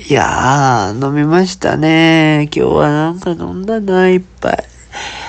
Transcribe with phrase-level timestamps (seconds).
[0.00, 2.48] いやー、飲みましたね。
[2.52, 4.64] 今日はなんか飲んだな、いっぱい。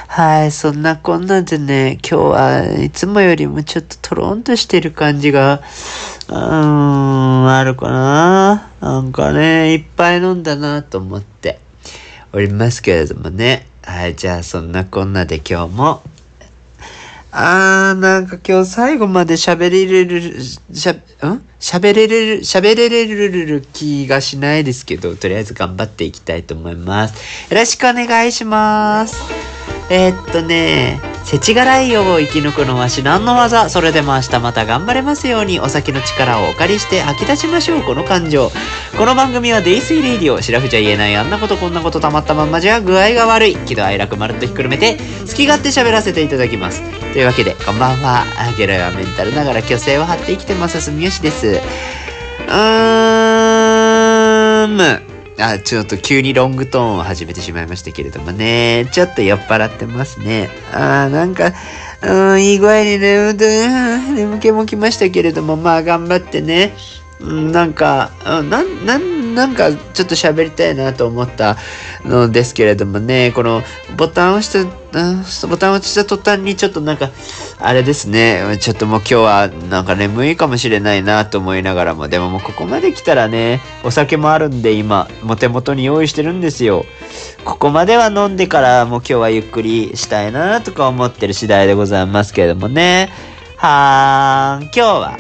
[0.08, 5.62] はい、そんなこんなでね、今日はいつもよりもちょっとトロンとしてる感じが、
[6.30, 8.72] うーん、あるかな。
[8.82, 11.60] なんかね、いっぱい飲んだなと思って
[12.34, 13.68] おりますけれどもね。
[13.84, 16.02] はい、じゃあそんなこんなで今日も、
[17.38, 21.42] あー、なんか今日最後まで喋れれる、しゃ、ん？
[21.60, 27.52] 喋れれる、喋れれる気がしないですけど、とりあえず頑張っていきたいと思います。
[27.54, 29.18] よろしくお願いします。
[29.90, 33.70] えーっとね、世知辛い世を生き抜くのは至難の業。
[33.70, 38.50] それでも明日また頑張れますように、お酒の力をお借りして吐き出しましょう、この感情。
[38.98, 40.42] この番組はデイスイレイディオ。
[40.42, 43.58] しらふじゃ言えないあんなことこんなことたまったまんまじゃ具合が悪い。
[43.58, 44.98] 喜怒哀楽まるっとひっくるめて、
[45.28, 47.05] 好き勝手喋らせていただきます。
[47.16, 48.26] というわけで、こんばんは。
[48.58, 51.48] ゲロやメンタルながら虚勢を張って生きてます、住吉です。
[51.48, 52.52] うー
[54.68, 54.82] ん。
[55.40, 58.90] あ、ちょっと急にロングトーンを始めてしまいましたけれどもね。
[58.92, 60.50] ちょっと酔っ払ってますね。
[60.74, 61.54] あーなんか、
[62.02, 63.48] うん、いい具合に眠く、
[64.14, 66.74] 眠気もきましたけれども、まあ頑張ってね。
[67.22, 71.56] うん、なんか、うんなん、なん、なんかちょっと喋りたいなと思った
[72.04, 73.64] のですけれどもね、この
[73.96, 77.10] ボタンを押した、うんボタンを押した途端にちょっとなんか、
[77.60, 86.86] あれですね、ちょっともう今日はなんか眠いかもしれないなと思いながらも、でももうここまで来たらね、お酒もあるんで今、も手元に用意してるんですよ。
[87.44, 93.12] ここまでは飲んでからもう今日はゆっくりしたいなとか思ってる次第でございますけれどもね。
[93.58, 95.20] はーん、今日は、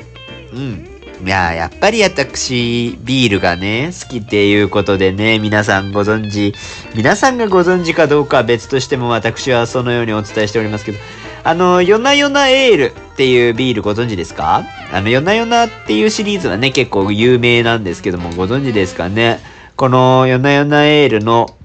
[0.54, 0.95] うん。
[1.24, 6.54] いや、やっぱり私、ビールがね、好きっていうことでね、皆さんご存知、
[6.94, 10.98] 皆さんがご存知かどうかは別としても私はそのようにお伝えしておりますけど、
[11.44, 14.66] あの、夜な夜なエールっていうビールご存知ですか？
[14.92, 19.40] あの、夜な夜なっていうシリーズはね、結構有名なんですけども、ご存知ですかね？
[19.78, 21.56] この夜な夜なエールの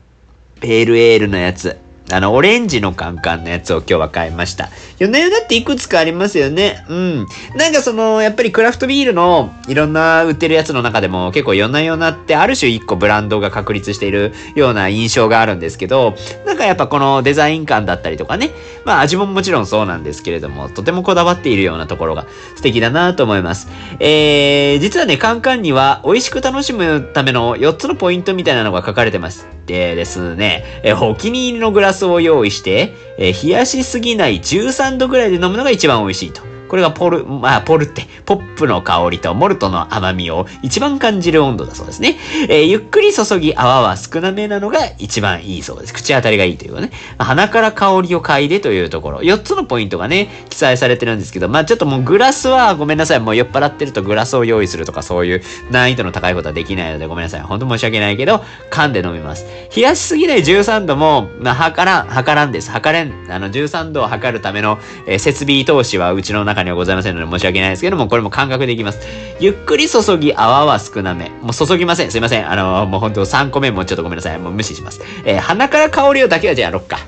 [0.61, 1.77] ペールエールのやつ。
[2.12, 4.69] あの、オレンジのカンカンのやつを今日は買いました。
[5.01, 6.84] 夜な夜なっていくつかありますよね。
[6.88, 7.27] うん。
[7.56, 18.50] なんかその、やっぱりクラフトビールのいろんな売ってるやつの中でも結構夜な夜なってある種一個ブランドが確立しているような印象があるんですけど、なんかやっぱこのデザイン感だったりとかね。
[18.84, 23.69] まあ味ももちろんそうなんですけれども、とてもこだわっているようなところが素敵だなと思います。
[24.00, 29.47] えー、実はね、カンカンには美味しく楽しむための4つのポイントみたいなのが書かれてます。
[29.67, 36.50] でですね、えーお気に入りのグラスを用意して、えー冷やしすぎない13度ぐらいで飲むのが一番美味しいと。
[36.70, 42.16] これがポル、まあ、ポルって、ポップの香りとモルトの甘みを一番感じる温度だそうですね。
[42.48, 45.92] えーゆっくり注ぎ泡は少なめなのが一番いいそうです。
[45.92, 46.92] 口当たりがいいというかね。
[47.19, 49.19] 鼻から香りを嗅いでというところ。
[49.19, 53.20] 4つのポイントがね、記載されてるんですけど、まあちょっともうグラスはごめんなさい。
[53.20, 55.42] もう酔っ払ってるとグラスを用意するとかそういう
[55.72, 57.41] 難易度の高いことはできないのでごめんなさい。
[57.41, 59.44] 本当申し訳ないけど、缶で飲みます。
[59.75, 62.70] 冷やしすぎない13度も、まあ測らん、測らんです。
[62.70, 63.32] 測れん。
[63.32, 69.00] あの13度を測るための、えー設備投資はうちの中にはございませんので申し訳ないですけども、これも感覚でいきます。
[69.41, 71.31] ゆっくり注ぎ泡は少なめ。
[71.43, 72.10] もう注ぎません。
[72.10, 72.50] すいません。
[72.50, 74.38] あのもう本当3個目もちょっとごめんなさい。
[74.38, 75.00] もう無視します。
[75.25, 76.99] えー鼻から香りをだけはじゃあやろっか。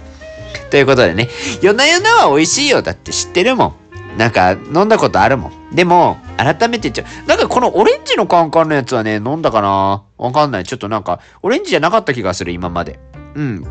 [0.71, 1.29] ということでね、
[1.61, 2.83] 夜な夜なは美味しいよ。
[2.83, 3.75] だって知ってるもん。
[4.19, 5.75] なんか、飲んだことあるもん。
[5.75, 7.29] でも、改めて言っちゃう。
[7.29, 10.03] なんかこのオレンジのカンカンのやつはね、飲んだかな？
[10.19, 10.65] わかんない。
[10.65, 12.99] ちょっとなんか、オレンジじゃなかった気がする、今まで。
[13.35, 13.67] うん。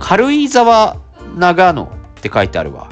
[0.00, 0.96] 軽井沢
[1.36, 2.88] 長野って書いてあるわ。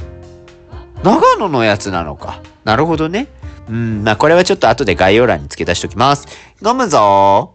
[1.05, 2.41] 長野のやつなのか。
[2.65, 3.29] なるほどね。
[3.69, 6.27] うん、まあこれはちょっと後で概要欄に付け出しときます。
[6.65, 7.55] 飲むぞ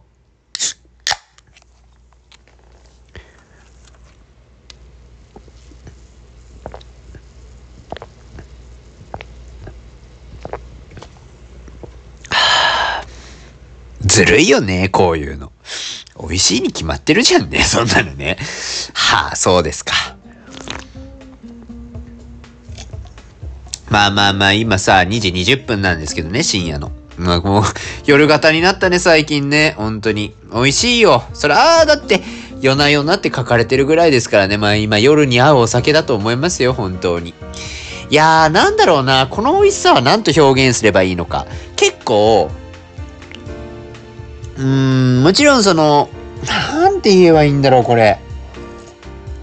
[14.01, 15.51] ずるいよね、こういうの。
[16.19, 18.37] 美味しいに決まってるじゃんね、そんなのね。
[18.93, 20.08] はあ、そうですか。
[23.89, 26.91] まあまあまあ、今さ、2時20分なんですけどね、深夜の。
[27.17, 27.63] まあもう、
[28.05, 29.73] 夜型になったね、最近ね。
[29.77, 30.33] 本当に。
[30.53, 31.23] 美味しいよ。
[31.33, 32.21] それ、ああ、だって、
[32.61, 34.57] 夜な夜なって書かれてるぐらいですからね。
[34.57, 37.33] まあ今、夜に合うお酒だと思いますよ、本当に。
[38.09, 39.27] いやー、なんだろうな。
[39.27, 41.45] この美味しさは何と表現すればいいのか。
[41.75, 42.49] 結構、
[44.57, 46.09] うーん、もちろんその、
[46.47, 48.19] なんて言えばいいんだろう、これ。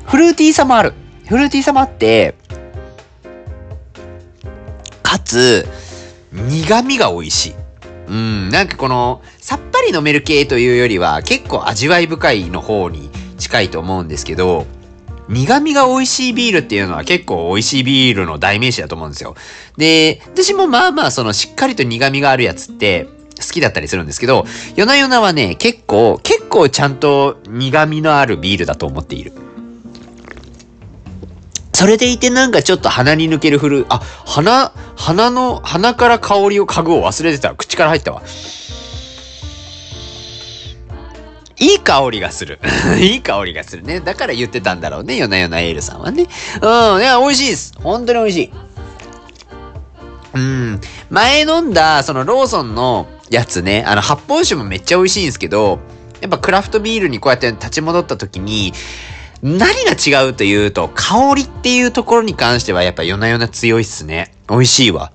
[0.04, 0.94] フルーティーさもある。
[1.26, 2.34] フルーティーさもあって、
[5.06, 5.68] かつ、
[6.32, 7.54] 苦味が美味しい。
[8.08, 13.08] うん、なんかこの、さっぱり飲める系というよりは、結構味わい深いの方に
[13.38, 14.66] 近いと思うんですけど、
[15.28, 19.36] 苦味が美味しいビールっていうのは結構美味しいビールの代名詞だと思うんですよ。
[19.76, 23.06] で、私もまあまあそのしっかりと苦味があるやつって、
[23.36, 24.44] 好きだったりするんですけど、
[24.74, 29.32] 夜な夜なはね、結構、結構ちゃんと苦味のあるビールだと思っている。
[31.76, 37.54] それでいてなんかちょっと鼻に抜けるフル、あ、鼻、鼻の、鼻から香りを嗅ぐを忘れてた。
[37.54, 38.22] 口から入ったわ。
[41.58, 42.60] いい香りがする。
[42.96, 44.00] いい香りがするね。
[44.00, 45.16] だから言ってたんだろうね。
[45.16, 46.26] 夜な夜なエールさんはね。
[46.62, 47.02] うん。
[47.02, 47.74] いや、美味しいです。
[47.82, 48.52] 本当に美味しい。
[50.32, 50.80] うん。
[51.10, 55.78] 前飲んだ、そのローソンのやつね、あの発泡酒もめっちゃ美味しいんですけど、
[56.22, 58.72] やっぱクラフトビールにこうやって立ち戻った時に、
[59.42, 64.34] 何が違うというと、香りっていうところに関してはやっぱ夜な夜な強いっすね。
[64.48, 65.12] 美味しいわ。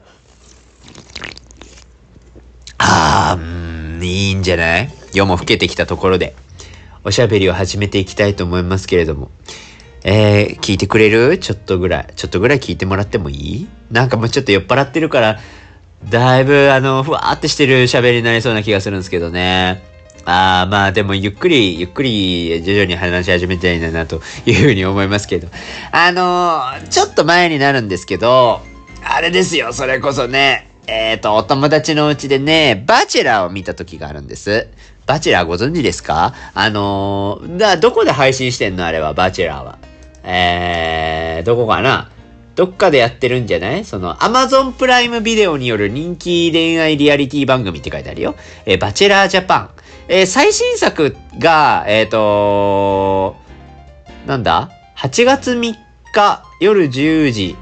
[2.77, 4.89] あー、うん、いいんじゃない？
[5.13, 6.35] 夜も更けてきたところで、
[7.03, 9.29] おしゃべりを始めていきたいと思いますけれども。
[10.03, 11.37] えー、聞いてくれる？
[11.37, 12.13] ちょっとぐらい。
[12.15, 13.67] ちょっとぐらい聞いてもらってもいい？
[13.91, 15.39] なんかもうちょっと酔っ払ってるから、
[16.09, 19.83] だいぶ、あの、ふわーってしてる喋りになりそうな気がするんですけどね。
[20.25, 25.47] ああ、まあでもゆっくり、ゆっくり徐々に話し始めたいなというふうに思いますけど。
[25.91, 28.61] あのー、ちょっと前になるんですけど、
[29.03, 30.67] あれですよ、それこそね。
[30.87, 34.67] えっ、ー、と、お友達のうちでね、バチェラーを見た時があるんです。
[35.07, 36.33] バチェラーご存知ですか？
[36.53, 38.85] あのー、だ、どこで配信してんの？
[38.85, 39.79] あれは、バチェラーは。
[40.23, 42.11] えー、どこかな？
[42.55, 43.85] どっかでやってるんじゃない？
[43.85, 48.35] その、アマゾンプライムビデオによる人気恋愛リアリティ番組って書いてあるよ。
[48.65, 49.69] えー、バチェラージャパン。
[50.07, 53.35] えー、最新作が、えっ、ー、と
[54.25, 55.75] なんだ ?8 月3
[56.13, 57.55] 日夜10時、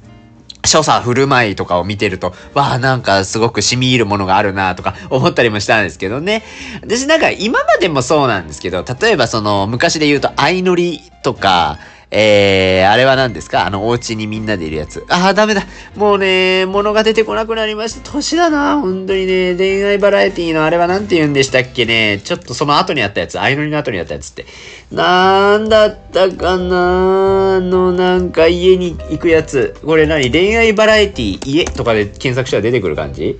[0.65, 6.45] 所作振る舞いとかを見てると、わあ、なんかすごく染み入るものがあるなとか思ったりもしたんですけどね。
[6.83, 11.79] 私なんか今までもそうなんですけど、例えばその昔で言うと相乗りとか、
[12.11, 13.67] えー、あれは何ですか？
[13.67, 15.05] あの、お家にみんなでいるやつ。
[15.11, 15.65] ああ、ダメだ。
[15.95, 18.13] もうね、物が出てこなくなりました。
[18.13, 18.81] 年だな。
[18.81, 22.23] 本当にね、恋愛バラエティのあれは何て言うんでしたっけね。
[22.25, 23.33] ちょっとその後にやったやつ。
[23.33, 24.47] 相乗りの後にやったやつって。
[24.91, 27.57] なんだったかな？
[27.57, 29.77] あの、なんか家に行くやつ。
[29.85, 30.31] これ何？
[30.31, 33.39] 恋愛バラエティ家とかで検索したら出てくる感じ？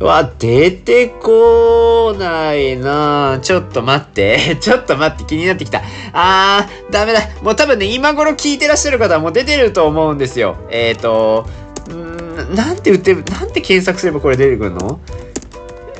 [0.00, 4.56] わ、出てこないなちょっと待って。
[4.60, 5.82] ちょっと待って、気になってきた。
[6.12, 7.20] あー、ダメだ。
[7.42, 10.56] もう多分ね、今頃聞いてらっしゃる方はもう出てると思うんですよ。
[10.70, 11.46] えーと、
[11.92, 15.00] んなんて言ってる、なんて検索すればこれ出てくるの？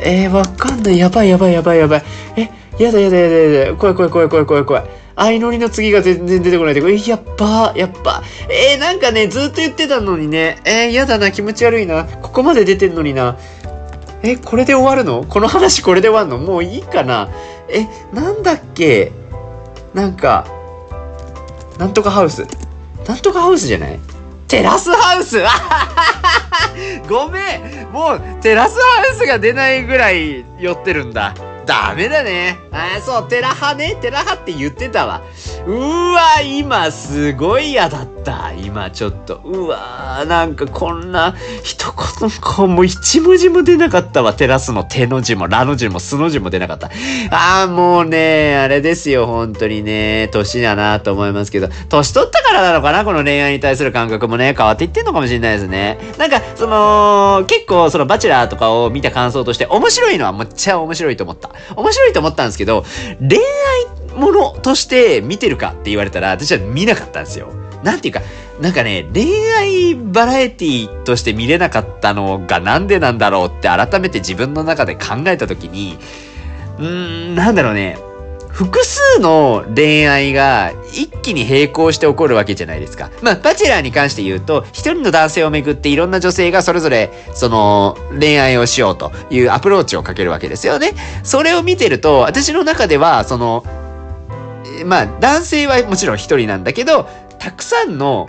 [0.00, 0.98] えー、わかんない。
[0.98, 2.04] やばいやばいやばいやばい。
[2.36, 3.74] え、やだやだやだやだ。
[3.74, 4.84] 怖い怖い怖い怖い怖い怖い。
[5.16, 8.22] 相乗りの次が全然出てこないで、これ、やっぱ、やっぱ。
[8.48, 10.58] えー、なんかね、ずっと言ってたのにね。
[10.64, 12.04] えー、やだな、気持ち悪いな。
[12.04, 13.36] ここまで出てんのにな。
[14.22, 15.24] え、これで終わるの？
[15.24, 16.38] この話これで終わるの？
[16.38, 17.28] もういいかな？
[17.68, 19.12] え、なんだっけ？
[19.94, 20.46] なんか、
[21.78, 22.46] なんとかハウス。
[23.06, 24.00] なんとかハウスじゃない？
[24.48, 25.38] テラスハウス？
[27.08, 31.34] ごめんもうテラスハウスが出ないぐらい寄ってるんだ。
[31.66, 32.56] ダメだね。
[32.72, 33.96] あ、そう、テラハね。
[34.00, 35.20] テラハって言ってたわ。
[35.66, 35.72] う
[36.12, 38.17] わ、今すごい嫌だった。
[38.28, 39.36] た今ちょっと。
[39.44, 44.34] うわーなんかこんな一言こうも一文字も出なかったわ。
[44.34, 46.90] テラスの手の字もラの字もスの字も出なかった。
[47.30, 50.28] ああもうねあれですよ本当にね。
[50.30, 51.68] 年だなと思いますけど。
[51.88, 54.54] 年取ったからなのかなこの恋愛に対する感覚もね。
[54.56, 55.98] 変わっていってんのかもしれないですね。
[56.18, 61.50] なんかその結構そのバチェラーとかを見た感想として面白いのはめっちゃ面白いと思った。
[61.76, 62.84] 面白いと思ったんですけど
[63.20, 67.48] 恋愛ものとして見てるかって言われたら私は見なかったんですよ。
[67.82, 68.20] なんていうか、
[68.60, 75.98] なんかね、恋愛バラエティとして見れなかったのがなんでなんだろうって改めて自分の中で考えたときに、
[76.78, 76.86] うー
[77.32, 77.98] ん、なんだろうね、
[78.58, 83.10] 複数の恋愛が一気に並行して起こるわけじゃないですか。
[83.22, 90.94] まあ、バチェラーに関して言うと、一人の男性をめぐっていろんな女性がそれぞれ、その、恋愛をしようというアプローチをかけるわけですよね。
[91.22, 93.64] それを見てると、私の中では、その、
[94.84, 97.08] まあ、男性はもちろん一人なんだけど、
[97.38, 98.28] たくさんの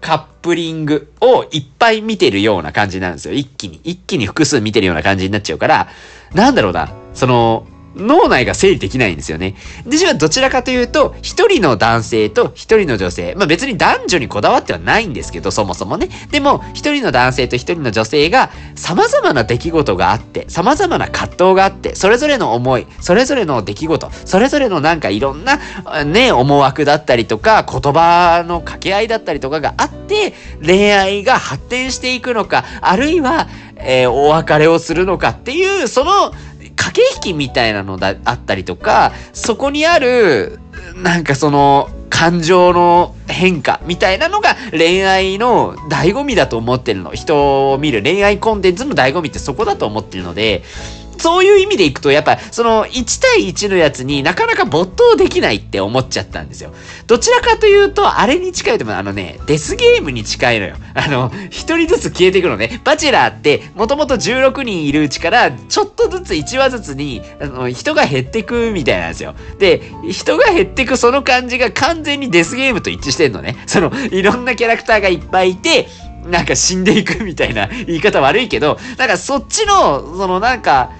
[0.00, 3.34] カップリングをいっぱい見てるような感じなんですよ。
[3.34, 3.80] 一気に。
[3.84, 5.88] 一気に複数見てるような感じになっちゃうから、
[6.34, 6.92] なんだろうな。
[7.14, 9.54] その、脳内が整理できないんですよね。
[9.84, 13.34] で、自分はどちらかというと、一人の男性と一人の女性。
[13.36, 16.08] まあ別に男女にこだわってはないんですけど、そもそもね。
[16.30, 25.58] でも、一人の男性と一人の女性が、様々な出来事があって、様々な葛藤があって、それぞれの思い、それぞれの出来事、それぞれのなんかいろんな、
[26.04, 30.34] ね、思惑だったりとか、言葉の掛け合いだったりとかがあって、
[30.64, 33.48] 恋愛が発展していくのか、あるいは、
[33.84, 36.32] えー、お別れをするのかっていう、その、
[36.76, 40.58] 駆け引きみたいなのだあったりとか、そこにある、
[40.96, 47.12] なんかその、感情の変化みたいなのが恋愛の醍醐味だと思ってるの。
[47.14, 50.62] 人を見る恋愛コンテンツの醍醐味ってそこだと思ってるので、
[51.22, 56.74] そういう意味でいくと、やっぱ、その、1対1のやつになかなか没頭できないって思っちゃったんですよ。
[57.06, 58.96] どちらかというと、あれに近いと思う。
[58.96, 60.74] あのね、デスゲームに近いのよ。
[60.94, 62.80] あの、一人ずつ消えていくのね。
[62.82, 69.36] バチェラーって、もともと16人いるうちから、ちょっとずつ1話ずつに、あの、人が減っていくみたいなんですよ。
[69.60, 73.56] で、人が減っていくその感じが完全にデスゲームと一致してんのね。
[73.66, 75.86] その、いろんなキャラクターがいっぱいいて、
[76.26, 80.90] なんか死んでいくみたいな言い方悪いけど、なんかそっちの、そのなんか、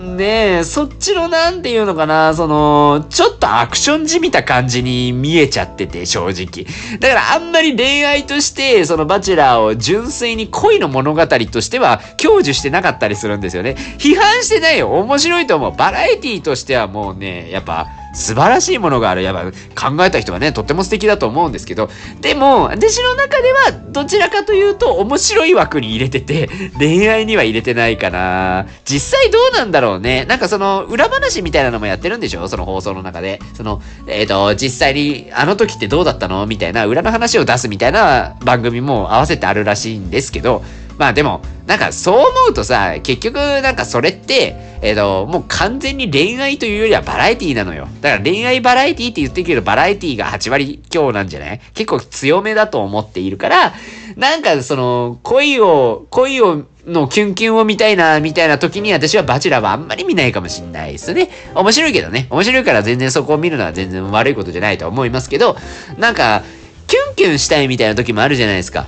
[0.00, 6.64] ねえ、そっちのなんていうのかな、その、ちょっとアクションじみた感じに見えちゃってて、正直。
[6.98, 13.76] だからあんまり恋愛として、そのバチェラーを純粋に恋の物語としては享受してなかったりするんですよね。
[13.98, 14.90] 批判してないよ。
[14.90, 15.76] 面白いと思う。
[15.76, 19.22] バラエティとしてはもうね、やっぱ、素晴らしいものがある。
[19.22, 21.88] やっぱ考えた人はね、とっても素敵だと思うんですけど、
[22.20, 28.66] でも、私の中ではどちらかというと面白い枠に入れてて、 恋愛には入れてないかな。
[28.84, 30.24] 実際どうなんだろうね。
[30.26, 32.48] なんかその、裏話みたいなのもやってるんでしょ？
[32.48, 33.40] その放送の中で。
[33.54, 36.46] その、えっ、ー、と、実際にあの時ってどうだったの？
[36.46, 40.62] みたいな裏の話を出すみたいな番組も合わせてあるらしいんですけど、
[40.98, 47.88] まあでも、なんかそう思うとさ、結局なんかそれって、えっ、ー、と、もう完全に恋愛というよりはバラエティなのよ。
[48.00, 51.60] だから恋愛バラエティって言ってるけど、バラエティが8割強なんじゃない？
[51.74, 53.74] 結構強めだと思っているから、
[54.16, 61.28] なんかその、恋を、恋を、のキュンキュンを見たいな、みたいな時に私はバチェラーはあんまり見ないかもしんないですね。
[61.54, 62.26] 面白いけどね。
[62.30, 65.56] 面白いから全然そこを見るのは全然悪いことじゃないと思いますけど、
[65.98, 66.42] なんか、
[66.86, 68.86] キュンキュンしたいみたいな時もあるじゃないですか。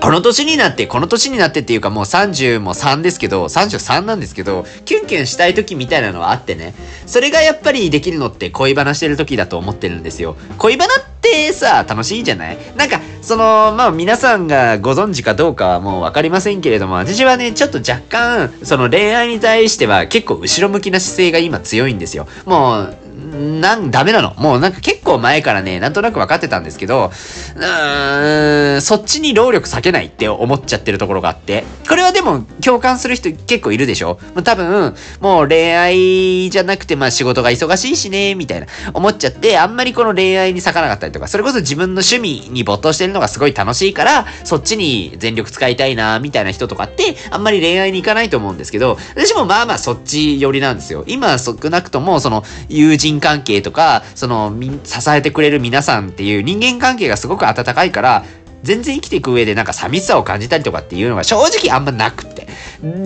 [0.00, 6.74] この年になって、この年になってっていうかもう30も3ですけど、33なんですけど、キュンキュンしたい時みたいなのはあってね。
[7.06, 10.36] それがやっぱりできるのって恋バナしてる時だと思ってるんですよ。
[10.58, 12.58] 恋バナってさ、楽しいじゃない？
[12.76, 22.26] なんか、その、まあ皆さんがご存知かどうかはもうわかりませんけれども、私はね、ちょっと若干、その恋愛に対しては結構後ろ向きな姿勢が今強いんですよ。
[22.46, 22.96] もう、
[23.30, 24.34] なん、ダメなの？
[24.34, 27.12] もうなんか結構前からね、なんとなく分かってたんですけど、
[27.56, 31.64] うーん、そっちに労力避けないって思っちゃってるところがあって。
[31.88, 34.18] これはでも共感する人結構いるでしょ？
[34.44, 51.04] 多分、もう恋愛じゃなくてまあ仕事が忙しいしね、みたいな思っちゃって、あんまりこの恋愛に咲かなかったりとか、それこそ自分の趣味に没頭してるのがすごい楽しいから、そっちに全力使いたいな、みたいな人とかって、あんまり恋愛に行かないと思うんですけど、私もまあまあそっち寄りなんですよ。
[51.06, 54.52] 今少なくとも、その、友人関係とか、その、
[54.84, 58.24] 支えてくれる皆さんっていう人間関係がすごく温かいから、
[58.62, 62.46] 全然生きていく上でなんか寂しさを感じたりとかっていうのが正直あんまなくって。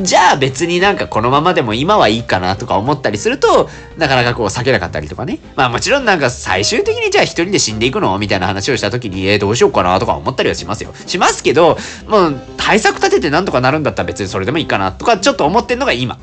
[0.02, 5.38] じゃあ別になんかこのままでも今はいいかなとか思ったりすると、なかなかこう避けなかったりとかね。
[5.54, 8.18] まあもちろんなんか最終的にじゃあ一人で死んでいくの？
[8.18, 10.92] みたいな話をした時に、えー、どうしようかなとか思ったりはしますよ。
[11.06, 11.78] しますけど、
[12.08, 16.18] もう対策立ててなんとかなるんだったら別にそれでもいいかなとかちょっと思ってんのが今。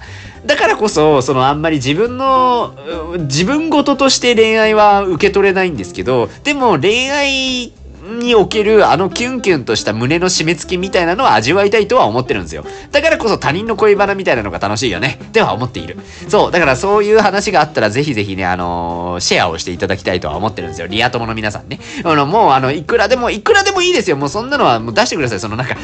[0.45, 2.75] だからこそ、そのあんまり自分の、
[3.19, 7.74] 自分事として恋愛は受け取れないんですけど、でも恋愛
[8.19, 12.65] におけるあのキュンキュンとした胸の締め付けみたいなのを味わいたいとは思ってるんですよ。
[12.91, 15.19] だからこそ他人の恋バナみたいなのが楽しいよね。
[15.23, 15.97] っては思っている。
[16.27, 16.51] そう。
[16.51, 20.87] だからそういう話があったらぜひぜひね、あのー、シェアをしていただきたいとは思ってるんですよ。
[20.87, 21.79] リア友の皆さんね。
[22.03, 24.17] あの、もうあの、いくらでも、いくらでもいいですよ。
[24.17, 25.39] もうそんなのはもう出してください。
[25.39, 25.75] そのなんか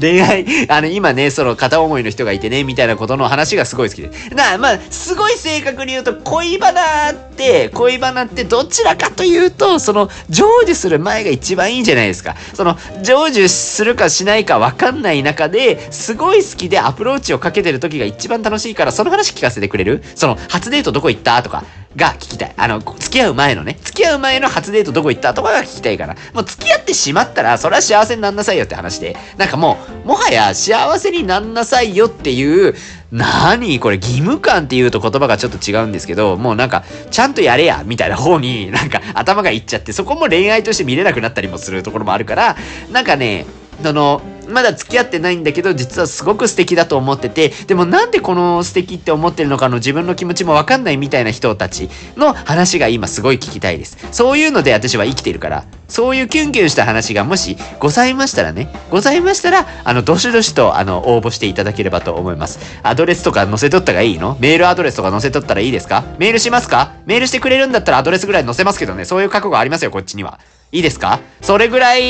[0.00, 4.10] 恋愛、あの、今ね、その片思いの人がいてね、みたいなことの話がすごい好きで。
[4.34, 12.36] な、まあ、すごい正確に言うと、恋バナって、恋バナってどちらかというと、その、成就する前が一番いいんじゃないですか。
[12.54, 20.02] その、成就するかしないか分かんない中で、すごい好きでアプローチをかけてる時が一番楽しいから、その話聞かせてくれる？
[20.14, 21.42] その、初デートどこ行った？
[21.42, 21.64] とか、
[21.96, 22.54] が聞きたい。
[22.56, 25.34] あの、付き合う前のね、付き合う前の初デートどこ行った？
[25.34, 26.14] とかが聞きたいから。
[26.34, 29.16] もう付き合ってしまったら、それは幸せになんなさいよって話で。
[29.38, 32.74] なんかもう、もはや幸せになんなさいよっていう、
[33.12, 42.56] 何これ義務感って言うと言葉がちょっと違うんですけど、もうなんか、ちゃんとやれやみたいな方になんか頭がいっちゃって、そこも恋愛として見れなくなったりもするところもあるから、
[42.92, 43.46] なんかね、
[43.82, 53.96] その、まだ付き合ってないんだけど、実はすごく素敵だと思ってて、でもなんでこの素敵って思ってるのかの自分の気持ちもわかんないみたいな人たちの話が今すごい聞きたいです。
[54.12, 62.60] そういうので私は生きてるから、そういうキュンキュンした話がもしございましたらね、ございましたら、あの、どしどしと、あの、応募していただければと思います。
[62.82, 64.36] アドレスとか載せとったがいいの？
[64.40, 66.04] メールアドレスとか載せとったらいいですか？
[66.18, 66.94] メールしますか？
[67.06, 70.40] メールしてくれるんだったらアドレスぐらい載せますけどね、そういう覚悟ありますよ、こっちには。
[70.72, 71.20] いいですか？
[71.40, 72.02] それぐらい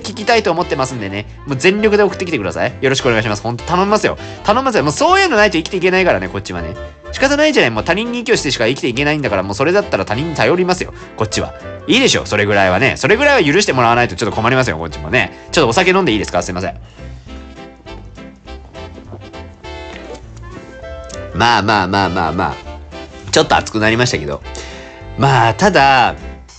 [0.00, 1.26] 聞きたいと思ってますんでね。
[1.46, 2.74] もう全力で送ってきてください。
[2.80, 3.42] よろしくお願いします。
[3.42, 4.16] ほんと頼みますよ。
[4.44, 4.84] 頼みますよ。
[4.84, 6.74] もうそういうのないと生きていけないからね、こっちはね。
[7.12, 7.70] 仕方ないじゃない。
[7.70, 10.94] もう他人に依拠してしか生きていけないんだから、もうそれだったら他人に頼りますよ。
[11.16, 11.52] こっちは。
[11.86, 12.96] いいでしょそれぐらいはね。
[12.96, 15.48] それぐらいは許してもらわないとちょっと困りますよ、こっちもね。
[15.50, 16.42] ちょっとお酒飲んでいいですか？
[16.42, 16.80] すいません。
[21.34, 22.72] まあまあまあまあまあ。
[23.30, 24.42] ちょっと熱くなりましたけど。
[25.18, 26.14] まあ、ただ、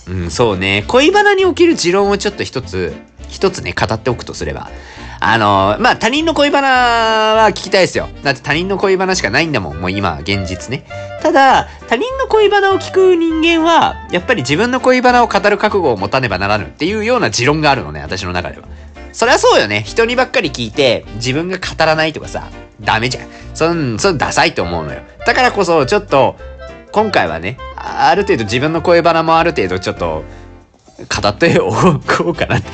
[0.06, 0.84] うん、そうね。
[0.88, 2.92] 恋バナにおける持論をちょっと一つ、
[3.28, 4.70] 一つね、語っておくとすれば。
[5.20, 8.08] あの、まあ、他人の恋バナは聞きたいですよ。
[8.22, 9.76] だって他人の恋バナしかないんだもん。
[9.76, 10.84] もう今、現実ね。
[11.22, 18.64] ただ、他人の恋バナを聞く人間は、やっぱり自分の恋バナを語る覚悟を持たねばならぬっていうような持論があるのね、私の中では。
[19.12, 19.82] そりゃそうよね。
[19.82, 23.28] 人にばっかり聞いて、自分が語らないとかさ、ダメじゃん。
[23.54, 25.00] そん、そんダサいと思うのよ。
[25.24, 26.36] だからこそ、ちょっと、
[26.90, 30.24] 今回はね、ある程度自分の恋バナもある程度ちょっと、
[30.96, 32.68] 語っておこうかなって。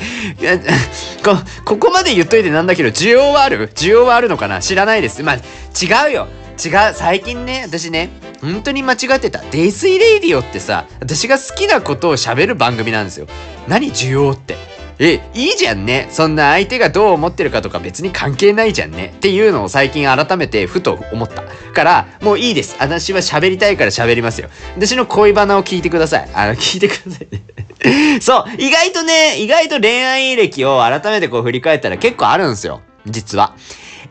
[1.23, 3.69] こ、ここまで言っといてなんだけど、需要はある？
[3.73, 4.61] 需要はあるのかな？
[4.61, 5.23] 知らないです。
[5.23, 6.27] まあ、違うよ。
[6.63, 6.93] 違う。
[6.93, 8.09] 最近ね、私ね、
[8.41, 9.41] 本当に間違ってた。
[9.51, 13.27] デイスイレイディオってさ、私が好きなことを喋る番組なんですよ。
[13.67, 13.91] 何？
[13.91, 14.55] 需要って。
[15.03, 16.07] え、いいじゃんね。
[16.11, 19.13] そんな相手がどう思ってるかとか別に関係ないじゃんね。
[19.17, 21.43] っていうのを最近改めてふと思った。
[21.73, 22.75] から、もういいです。
[22.79, 24.49] 私は喋りたいから喋りますよ。
[24.75, 26.29] 私の恋バナを聞いてください。
[26.35, 28.19] あの、聞いてくださいね。
[28.21, 32.81] そう、意外とね、意外と恋愛歴を改めてこう振り返ったら結構あるんですよ。
[33.07, 33.55] 実は。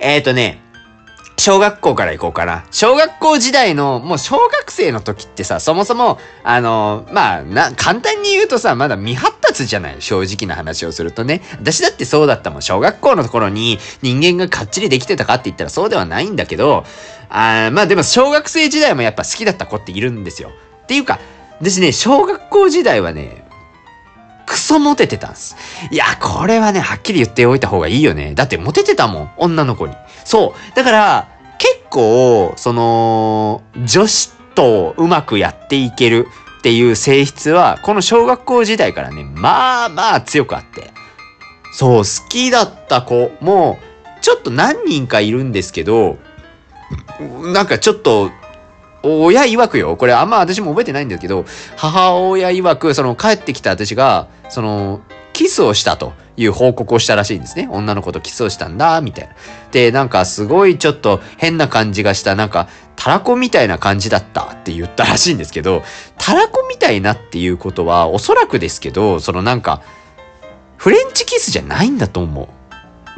[0.01, 0.59] えっ、ー、とね、
[1.41, 2.67] 小学校から行こうかな。
[2.71, 11.41] 小学校時代の、もう小学生の時ってさ、そもそも、あの、まあ、な、簡単に言うとさ、まだ未発達じゃない正直な話をするとね。
[11.53, 12.63] 私だってそうだったもん。
[12.63, 16.85] 小学校のところに人間がかっちりできてたかって言ったらそうではないんだけど、
[17.31, 20.51] あまあでも小学生時代もやっぱ好きだった子っているんですよ。
[20.83, 21.21] っていうか、
[21.59, 23.50] 私ね、小学校時代はね、
[24.47, 25.57] クソモテてたんす。
[25.91, 28.35] いや、これはね、はっきり言っておいた方がいいよね。
[28.35, 29.95] だってモテてたもん、女の子に。
[30.25, 30.77] そう。
[30.77, 36.27] だから、結構、その、女子とうまくやっていける
[36.59, 40.91] っていう性質は、この小学校時代からね、まあまあ強くあって。
[41.73, 43.79] そう、好きだった子も、
[44.21, 46.19] ちょっと何人かいるんですけど、
[47.55, 48.31] なんかちょっと、
[49.03, 49.97] 親曰くよ。
[49.97, 51.45] これあんま私も覚えてないんだけど、
[51.77, 55.01] 母親曰く、その帰ってきた私が、その、
[55.33, 57.69] キスをしたという報告をしたらしいんですね。
[57.71, 59.35] 女の子とキスをしたんだ、みたいな。
[59.71, 65.83] で、なんかすごいちょっと変な感じがした、なんか、たらこみたいな感じだったって言ったらしいんですけど、
[66.19, 69.81] たらこみたいなっていうことは、おそらくですけど、そのなんか、
[70.77, 72.49] フレンチキスじゃないんだと思う。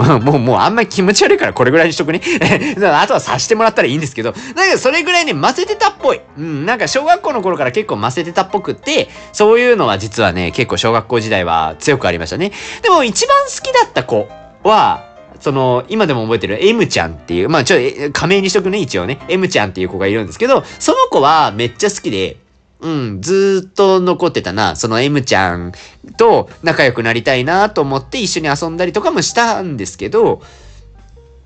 [0.21, 2.21] もう、もうあんまり気持ち悪いからこれぐらいにしとくね。
[2.83, 6.21] あとはさしてもらったらいいんですけど、だけどそれぐらいね、混ぜてたっぽい。
[6.39, 12.53] うん、なんか小学校の頃から結構混ぜてたっぽくって、そういうのは実はね、結構小学校時代は強くありましたね。
[12.83, 14.29] でも一番好きだった子
[14.63, 17.77] は、その、今でも覚えてる M ちゃんっていう、まあちょ
[18.13, 19.19] 仮名にしとくね、一応ね。
[19.29, 22.37] M ちゃんっていう子がいるんですけど、その子はめっちゃ好きで、
[22.83, 24.77] うん、ずっと残ってたな。
[24.77, 25.73] その M ちゃん
[26.17, 30.43] と仲良くなりたいなと思って一緒に遊んだりとかもしたんですけど、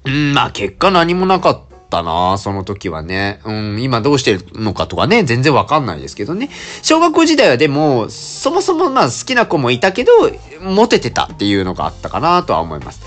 [0.05, 3.41] うん、まあ結果何もなかったな、その時はね。
[3.45, 6.49] うん、今どうしてるのかとかね、全然わかんないですけどね。
[6.83, 10.13] 小学校時代はでも、そもそもまあ好きな子もいたけど、
[10.63, 13.03] モテてたっていうのがあったかなとは思います。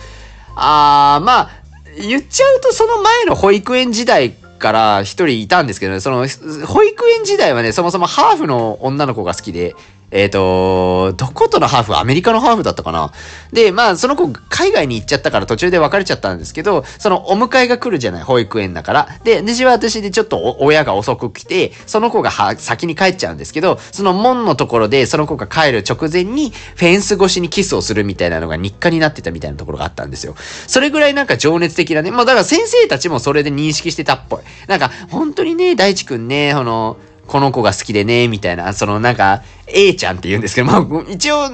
[0.55, 1.49] あー、まあ、
[1.97, 6.27] 言っちゃうとその前の保育園時代から一人いたんですけどね、その、
[6.67, 9.75] 保育園時代はね、そもそもハーフの女の子が好きで、
[10.11, 13.11] えっ、ー、と、どことのハーフアメリカのハーフだったかな
[13.51, 19.09] で、まあ、その子海外に行っちゃったから途中で別れちゃったんですけど、そのお迎えが来るじゃない、保育園だから。
[19.23, 30.35] で、私は私でちょっと親が遅く来て、その子が先に帰っちゃうんですけど、その門のところでその子が帰る直前にフェンス越しにキスをするみたいなのが日課になってたみたいなところがあったんですよ。
[30.67, 34.39] それぐらいなんか情熱的なね、もうだから先生たちもそれで認識してたっぽい。
[34.67, 36.97] なんか、本当にね、大地くんね、あの、
[37.29, 41.47] この子が好きでね、みたいな、そのなんか、A ちゃんって言うんですけど、まあ、一応、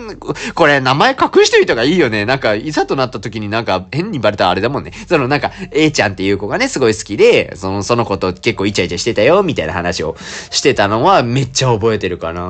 [0.54, 2.26] これ名前隠しといた方がいいよね。
[2.26, 4.94] なんか、いざとなった時になんか変にバレたらあれだもんね。
[5.10, 10.16] そのなんか、A ちゃんっていう子がね、すごい好きで、その、その子と結構イチャイチャしてたよ、みたいな話を
[10.50, 12.42] してたのはめっちゃ覚えてるかな。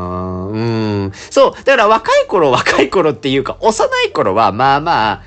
[0.52, 1.12] うん。
[1.32, 1.64] そう。
[1.64, 5.22] だから若い頃、若い頃っていうか、幼い頃は、まあまあ、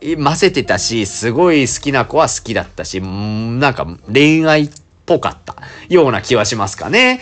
[0.00, 5.56] 混ぜてたし、すごい好きな子は好きだったし、なんか恋愛って、ぽかった
[5.88, 7.20] ような気はしますかね。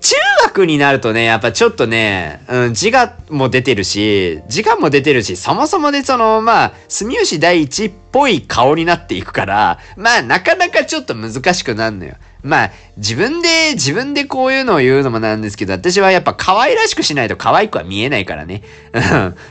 [0.00, 12.14] 中学になるとね、やっぱちょっとね、うん、自我も出てるし、時間も出てるし、そもそもでその、まあ、住吉第一っぽい顔になっていくから、まあ、なかなかちょっと難しくなるのよ。
[12.42, 18.62] まあ、自分で、自分でこういうのを言うのもなんですけど、私はやっぱ可愛らしくしないと可愛くは見えないからね。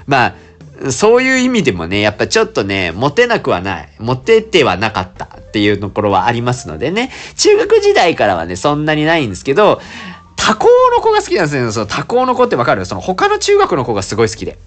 [0.07, 0.35] まあ、
[0.91, 3.89] そういう意味でもね、やっぱちょっとね、モテなくはない。
[3.99, 7.09] モテてはなかったっていうところはありますのでね。
[7.37, 9.81] 中学時代からはね、そんなにないんですけど、
[10.47, 11.71] 多校の子が好きなんですよ。
[11.73, 12.85] その多校の子ってわかる？
[12.85, 14.57] その他の中学の子がすごい好きで。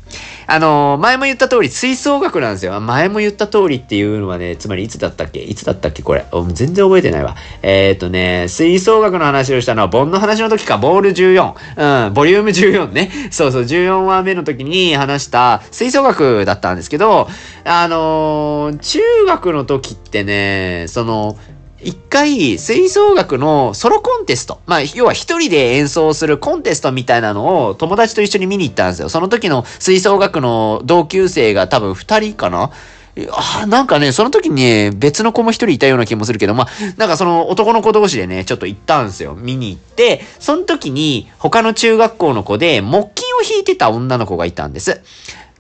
[0.47, 2.79] あのー、前も言った通り、吹奏楽なんですよ。
[2.81, 5.41] 前も言った通りっていうのはね、つまりいつだったっけ？
[5.41, 6.03] いつだったっけ？
[6.03, 6.27] これ。
[6.53, 7.35] 全然覚えてないわ。
[7.63, 12.07] えっ、ー、とね、吹奏楽の話をしたのは、盆の話の時か、ボール14。
[12.07, 13.11] うん、ボリューム14ね。
[13.31, 17.27] そうそう、14話目の時に話した吹奏楽だったんですけど、
[17.65, 21.39] あのー、中学の時ってね、その、
[21.83, 24.61] 一回、吹奏楽のソロコンテスト。
[24.67, 29.09] まあ、要は一人で演奏するコンテストみたいなのを友達と一緒に見に行ったんですよ。
[29.09, 32.71] その時の吹奏楽の同級生が多分二人かな
[33.33, 39.35] あなんかね、その時にね、別の子も一人いたような気もするけど、まあ、なんかその男の子同士でね、ちょっと行ったんですよ。
[39.35, 45.01] 見に行って、その時に他の中学校の子で木琴を弾いてた女の子がいたんです。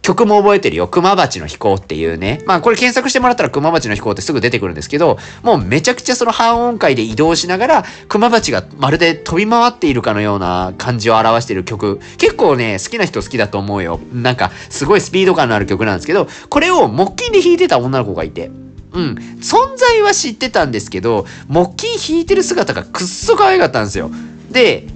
[0.02, 0.88] 曲も覚えてるよ。
[0.88, 2.40] 熊鉢の飛行っていうね。
[2.46, 12.00] まあこれ検索してもらったら熊鉢の飛行ってすぐ出てくるんですけど、もうめちゃくちゃその半音階で移動しながら、熊鉢がまるで飛び回っているかのような感じを表している曲。
[12.16, 14.00] 結構ね、好きな人好きだと思うよ。
[14.12, 18.50] なんか、すごいスピード感のある曲なんですけど、これを木琴で弾いてた女の子がいて。
[18.92, 19.14] うん。
[19.40, 24.10] 存在は知ってたんですけど、木琴弾いてる姿がくっそ可愛かったんですよ。
[24.50, 24.86] で、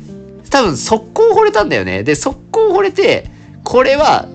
[0.51, 2.03] 多分速攻惚れたんだよね。
[2.03, 3.31] で、速攻惚れて、
[3.65, 4.29] これは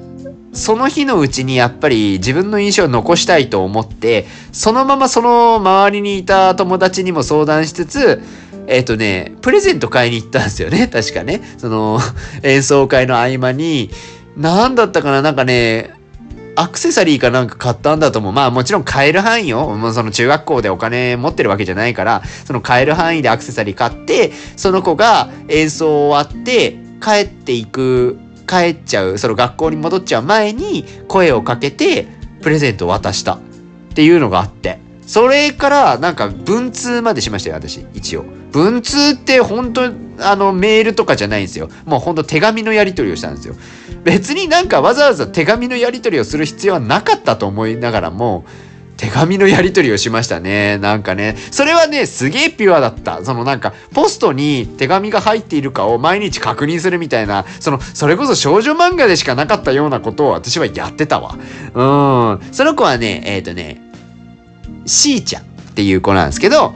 [0.60, 8.22] その日のうちにやっぱり自分の印象を残したいと思って、そのままその周りにいた友達にも相談しつつ、
[8.68, 11.42] えっ、ー、とね、プレゼント買いに行ったんですよね、 確かね。
[11.58, 12.02] その、
[12.44, 13.90] 演奏会の合間に、
[14.36, 15.92] 何だったかな、なんかね、
[16.58, 18.34] アクセサリーかなんか買ったんだと思う。
[18.34, 19.66] まあもちろん買える範囲よ。
[19.66, 32.08] もうその中学校でお金持ってるわけじゃないから、その買える範囲でアクセサリー買って、その子が演奏終わって帰っていく帰っちゃう、その学校に戻っちゃう前に声をかけて
[32.42, 33.40] プレゼントを渡したっ
[33.94, 34.80] ていうのがあって。
[35.06, 38.26] それからなんか文通までしましたよ、私、一応。
[38.52, 41.70] 文通って本当あのメールとかじゃないんですよ。
[41.86, 43.56] もう本当手紙のやり取りをしたんですよ。
[44.04, 48.46] 別になんかわざわざ手紙のやり取りをする必要はなかったと思いながらも、
[49.00, 50.78] 手紙のやり取りをしましたね。
[50.78, 53.24] なんかね、それはね、すげえピュアだった。
[53.24, 61.36] そのなんか、ポストに手紙が入っているかを毎日確認するみたいな、その、それこそ少女漫画でしかなかったようなことを私はやってたわ。
[61.74, 61.84] う
[62.44, 62.54] ん。
[62.54, 63.82] その子はね、えっ、ー、とね、
[64.86, 66.74] しーちゃんっていう子なんですけど、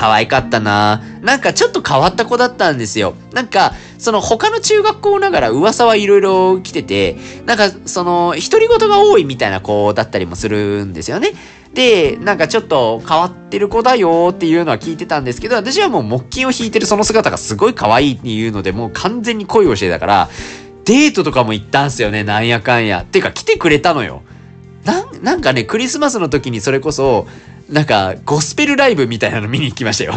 [0.00, 3.14] 可愛かったななんかちょっと変わった子だったんですよ。
[3.34, 11.32] なんか、その他の中学校ながら噂はいろいろ来てて、なんかその、独り言が多いみたいな子だったりもするんですよね。
[11.74, 20.30] で、なんかちょっと変わってる子だよっていうのは聞いてたんですけど、私はもう木琴を弾いてるその姿がすごい可愛いっていうので、もう完全に恋をしてたから、
[20.86, 23.04] デートとかも行ったんすよね、なんやかんや。
[23.04, 24.22] てか来てくれたのよ。
[24.84, 27.26] なん、なんかね、クリスマスの時にそれこそ、
[27.70, 30.14] なんか、ゴスペルライブみたいなの見に行きましたよ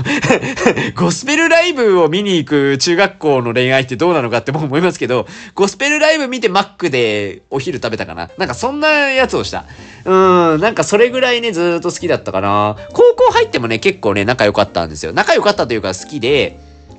[0.97, 8.31] ゴスペルライブを見に行く中学校の恋愛ってどうなのかって僕思いますけど、ゴスペルライブ見てマックでお昼食べたかな？
[8.39, 9.65] なんかそんなやつをした。
[10.03, 12.75] うん、なんかそれぐらいね、ずっと好きだったかな。
[12.91, 15.13] 高校入ってもね、結構ね、仲良かったんですよ。
[15.13, 16.57] 仲良かったというか好きで、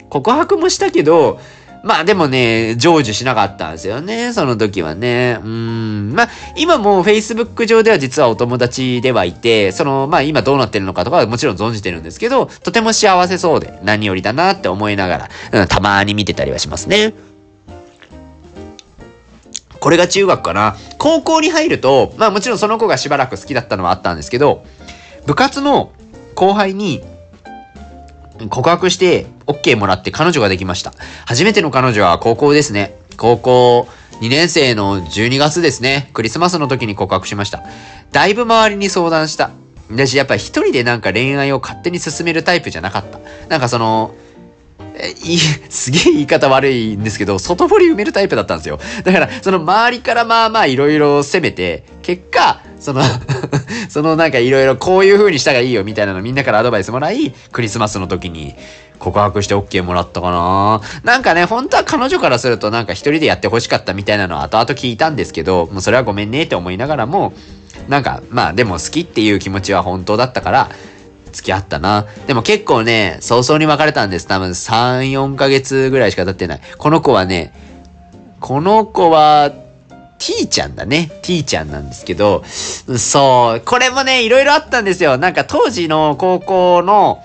[0.08, 1.40] 告白もしたけど、
[1.84, 5.38] まあでもね、成就しなかったんですよね、その時はね。
[5.44, 6.12] うん。
[6.14, 17.12] まあ、今も Facebook 上では実はお友達ではいて、その、まあ今どうなってるのかとかはもちろん存じてるんですけど、とても幸せそうで何よりだなって思いながら、うん、たまに見てたりはしますね。
[19.78, 20.76] これが中学かな。
[20.96, 24.64] 高校に入ると、まあもちろんその子がしばらく好きだったのはあったんですけど、
[25.26, 25.92] 部活の
[26.34, 27.02] 後輩に
[28.48, 30.92] 告白して OK もらって彼女ができました。
[31.26, 32.98] 初めての彼女は高校ですね。
[33.16, 33.88] 高校
[34.20, 36.10] 2年生の12月ですね。
[36.14, 37.62] クリスマスの時に告白しました。
[38.12, 39.50] だいぶ周りに相談した。
[39.90, 43.18] 私やっぱり一人でなんか恋愛を勝手に進めるタイプじゃなかった。
[43.48, 44.14] なんかその、
[44.94, 48.78] え、いすげえ言い方悪いんですけど、外堀埋めるタイプだったんですよ。
[49.02, 53.02] だから、その周りからまあまあいろいろ攻めて、結果、その
[53.88, 58.54] そのなんかいろいろこういう風にしたがいいよみたいなのみんなからアドバイスもらい、クリスマスの時に
[58.98, 67.32] 告白して OK もらったかななんかね、本当は彼女からするとなんか一人でやって欲しかったみたいなのは後々聞いたんですけど、もうそれはごめんねって思いながらも、
[67.88, 70.70] なんかまあでも好きっていう気持ちは本当だったから、
[71.34, 72.06] 付き合ったな。
[72.26, 74.26] でも結構ね、早々に別れたんです。
[74.26, 76.60] 多分3、4ヶ月ぐらいしか経ってない。
[76.78, 77.52] この子はね、
[78.40, 79.52] この子は、
[80.18, 81.10] T ちゃんだね。
[81.22, 85.18] T ちゃんなんですけど、そう、これもね、いろいろあったんですよ。
[85.18, 87.22] なんか当時の高校の、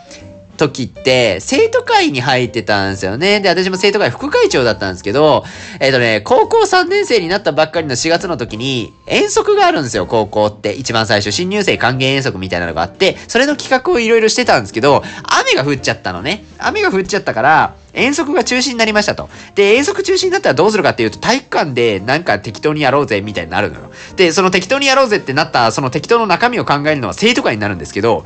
[0.60, 3.40] 時って、生徒会に入ってたんですよね。
[3.40, 5.46] で、私も生徒会副会長だったんですけど、
[5.80, 10.74] えっ、ー、とね、高校3年生になったばっかりの4月の時に、遠足があるんですよ、高校って。
[10.74, 16.44] 一番最初、新入生還元遠足みたいなのがあって、それの企画をいろいろしてたんですけど、雨が降っちゃったのね。
[16.58, 19.30] 雨が降っちゃったから、遠足が中止になりましたと。
[19.56, 23.92] で、遠足中止になったらどうするかっていうと、体育館でなんか適当にやろうぜみたいになるのよ。
[24.16, 28.26] で、その適当にやろうぜってなった、その適当の中身を考えるのは生徒会になるんですけど、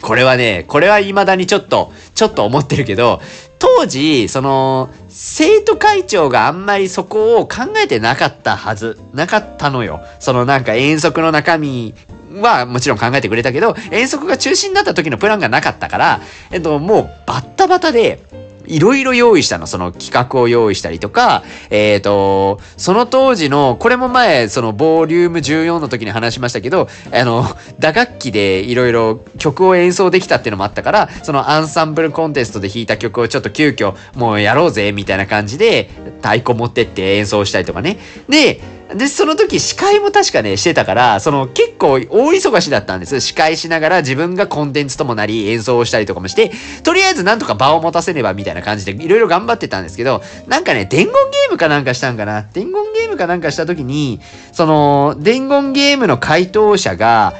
[0.00, 3.20] これはね、これは未だにちょっと、ちょっと思ってるけど、
[3.58, 8.98] 当時、その、生徒会長があんまりそこを考えてなかったはず。
[9.12, 10.00] なかったのよ。
[10.20, 11.94] そのなんか遠足の中身
[12.40, 16.20] はもちろん考えてくれたけど、遠足が中止になった時のプランがなかったから、
[16.52, 18.20] えっと、もうバッタバタで、
[18.68, 19.66] いろいろ用意したの。
[19.66, 27.44] その企画を用意したりとか、えっ、ー、と、その当時の、これも前、そのボリューム14の時に話しましたけど、あの、
[27.78, 35.90] 打楽器でいろいろ曲を演奏できたっていうのもあったから、そのアンサンブルコンテストで弾いた曲をちょっと急遽もうやろうぜ、みたいな感じで、
[36.22, 37.98] 太鼓持ってって演奏したりとかね。
[38.28, 38.60] で、
[38.94, 41.98] で、その時司会も確かね、してたから、その結構大
[42.32, 43.20] 忙しだったんです。
[43.20, 46.52] 司会しながら自分がコンテンツともなり演奏をしたりとかもして、
[46.84, 52.46] とりあえずなんとか場を持たせねばみたいな感じでいろいろ頑張ってたんですけど、なんかね、伝言ゲームかなんかしたんかな。
[52.52, 54.20] 伝言ゲームかなんかした時に、
[54.52, 57.34] その、伝言ゲームの回答者が、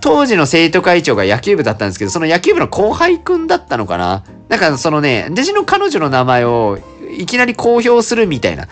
[0.00, 6.78] 当時の生徒会長が野球部だったんですけど、その野球部の後輩くんだったのかななんかそのね、私の彼女の名前を
[7.18, 8.68] いきなり公表するみたいな。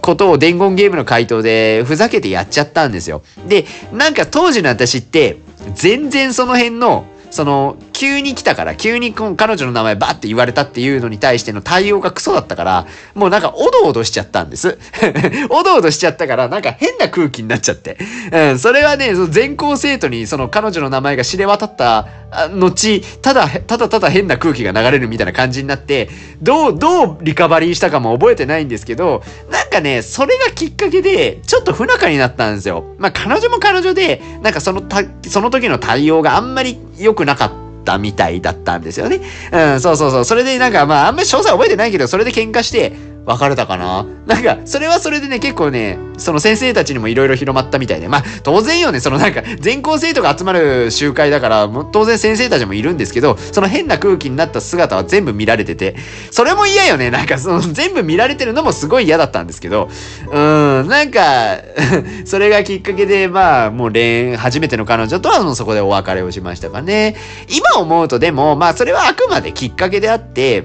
[0.00, 3.22] ことを伝言ゲームの回答でふざけてやっちゃったんですよ。
[3.48, 5.38] で、なんか当時の私って
[5.74, 14.78] 全然その辺のその、急に来たから、急に彼女の名前バーって言われたっていうのに対しての対応がクソだったから、もうなんかおどおどしちゃったんです。
[15.48, 17.98] おどおどしちゃったから、なんか変な空気になっちゃって。
[18.32, 26.08] うん、それはね、その全校生徒にその彼女の名前が知れ渡った後、ただ、ただただ変な空気が流れるみたいな感じになって、
[26.40, 32.84] どう、どうリカバリーしたかも覚えてないんですけど、なんかね、それがきっかけで、ちょっと不仲になったんですよ。
[32.98, 37.52] まあ彼女も彼女で、なんかそのた、その時の対応があんまり良くなかっ
[37.84, 39.20] たみたいだったんですよね。
[39.52, 40.24] うん、そうそうそう。
[40.24, 42.92] それでなんかまああんまり詳細覚えてないけど、それで喧嘩して、
[43.26, 44.06] 別れたかな？
[44.26, 55.96] なんか、それはそれでね、結構ね、その先生たちにもいろいろ広まったみたいで、まあ、当然よね、そのなんか、全校生徒が集まる集会だから、もう当然先生たちもいるんですけど、その変な空気になった姿は全部見られてて、
[56.30, 59.88] それも嫌よね、なんかその全部見られてるのもすごい嫌だったんですけど、
[60.30, 61.58] うーん、なんか
[62.24, 67.16] それがきっかけで、まあ、もう恋、初めての彼女とはもうそこでお別れをしましたかね。
[67.48, 70.64] 今思うとでも、まあ、それはあくまできっかけであって、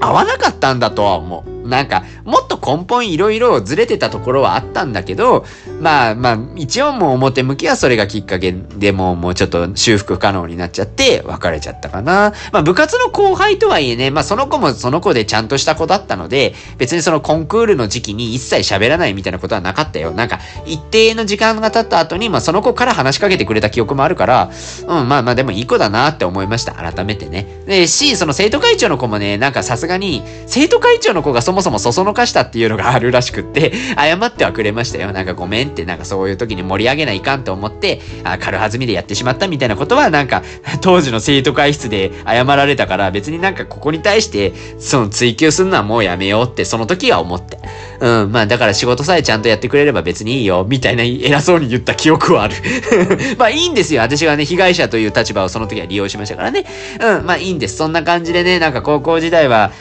[0.00, 1.55] 合わなかったんだとは思う。
[1.66, 5.44] なんか、もっと根本いろいろずれてたところはあったんだけど、
[5.80, 12.32] まあまあ、一応もう表向きはそれがきっかけでもうもうちょっと修復不可能になっちゃって別れちゃったかな。
[12.52, 20.12] まあ部活の後輩とはいえね、まあその子もその子でちゃんとした子だったので、別にそのコンクールの時期に一切喋らないみたいなことはなかったよ。
[20.12, 24.50] なんか、一定の時間が経った後に、まあその子から話しかけてくれた記憶もあるから、
[24.86, 26.72] うん、まあまあでもいい子だなって思いました。
[26.72, 27.46] 改めてね。
[27.66, 35.12] で、し、その生徒会長の子もね、なんかさすがに、生徒会長の子がそもそもそそのかしたっていうのがあるらしくって、 謝ってはくれましたよ。
[35.12, 40.42] なんかごめんってなんかそういう時に盛り上げないかんと思って、あ軽はずみでやってしまったみたいなことはなんか
[40.80, 47.58] 当時の生徒会室で謝られたから別になんかここに対してその追求するのはもうやめようってその時は思って。
[47.98, 52.54] うん、まあだから仕事さえちゃんとやってくれれば別にいいよみたいな偉そうに言った記憶はある
[53.38, 54.02] まあいいんですよ。
[54.02, 56.64] 私はね、被害者という立場をその時は利用しましたからね。
[57.00, 57.76] うん、まあいいんです。
[57.76, 59.72] そんな感じでね、なんか高校時代は、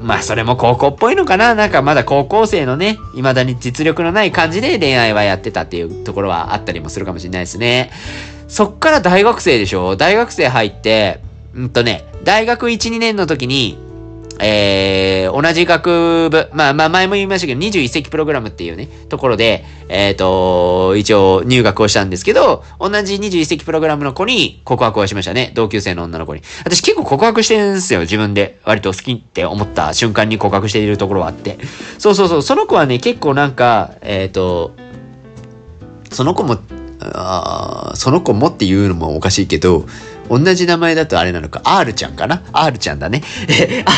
[0.00, 7.90] まあそれも高校っぽいのかななんかまだ高校生のね、未だに実力のない感じで恋愛はやってたっていうところはあったりもするかもしれないですね。
[8.48, 9.96] そっから大学生でしょ？
[9.96, 11.20] 大学生入って、
[11.54, 13.78] うんとね、大学1、2年の時に、
[14.38, 25.52] えー、同じ学部、まあまあ前も言いましたけど、21世紀プログラムっていうね、ところで、えっ、ー、と、一応入学をしたんですけど、同じ21世紀プログラムの子に告白をしましたね。
[25.54, 26.42] 同級生の女の子に。
[26.64, 28.58] 私結構告白してるんですよ、自分で。
[28.64, 31.58] 割と好きって思った瞬間に告白しているところはあって。
[31.98, 34.72] そうそうそう、その子はね、結構なんか、えっ、ー、と、
[36.10, 36.58] その子も、
[37.00, 39.86] あその子もっていうのもおかしいけど、
[40.28, 43.22] 同じ名前だとあれなのか、R ちゃんかな ?R ちゃんだね。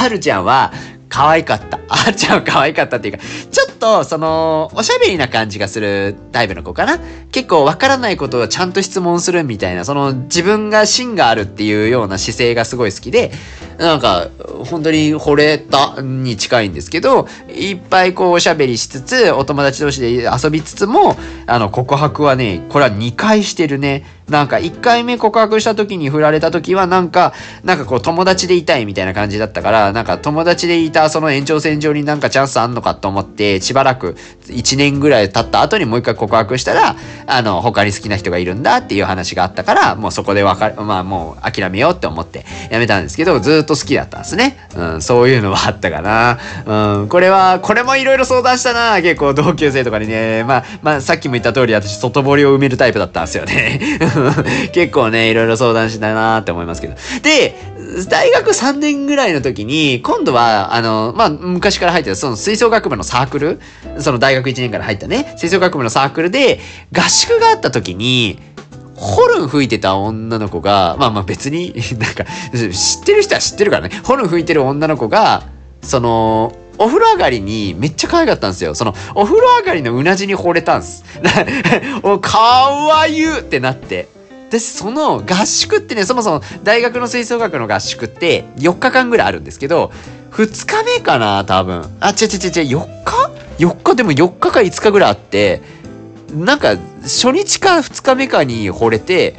[0.02, 0.72] R ちゃんは、
[1.08, 1.78] 可愛かった。
[1.88, 6.98] R ちゃんは可愛かったっていうか、ちょっと、その、おしゃべりな感じがするタイプの子かな
[7.32, 13.30] 結構わからないことをちゃんと質問するみたいな、その自分が芯があるっていうような姿勢がすごい好きで、
[13.78, 14.28] なんか、
[14.70, 21.16] 本当に惚れたに近いんですけど、いっぱいこうおしゃべりしつつ、お友達同士で遊びつつも、
[21.46, 24.04] あの、告白はね、これは2回してるね。
[24.28, 27.32] なんか1回目告白した時に振られた時はなんか、
[27.64, 44.58] なんかこう友達でいたいみたいな感じだったから、なんか友達でいたその延長線上になんかチャンスあんのかと思って、しばらく1年ぐらい経った後にもう一回告白したら、あの、他に好きな人がいるんだっていう話があったから、もうそこでわかる、まあもう諦めようって思ってやめたんですけど、ずっと好きだったんですね。
[44.74, 46.38] うん、そういうのはあったかな。
[47.00, 49.00] うん、これは、これもいろいろ相談したな。
[49.02, 53.80] 結構同級生とかにね、まあ、まあさっきも言った通り私外堀を埋めるタイプだったんですよね。
[54.72, 56.94] 結構ね、いろいろ相談したなって思いますけど。
[57.22, 57.54] で、
[58.08, 63.60] 大学3年ぐらいの時に、今度は、あの、まあ、昔から入ってた、その吹奏楽部のサークル、
[63.98, 66.60] その大学1年から入ったね、吹奏楽部のサークルで、
[66.92, 68.38] 合宿があった時に、
[68.94, 75.44] ホルン吹いてた女の子が、まあまあ別に、 なんか、知ってる人は知ってるからね、ホルン吹いてる女の子が、
[75.82, 78.74] その、お風呂上がりにめっちゃ可愛かったんですよ。
[78.74, 81.04] その、お風呂上がりのうなじに惚れたんです。
[82.02, 84.08] お、かわゆってなって。
[84.50, 89.92] で、その合宿ってね、そもそも大学の吹奏楽の合宿って4日間ぐらいあるんですけど、
[90.32, 91.84] 2日目かな、多分。
[92.00, 93.94] あ、違う違う違う、4日 ?4 日？
[93.94, 95.62] でも4日か5日ぐらいあって、
[96.34, 99.34] なんか、初日か2日目かに惚れて、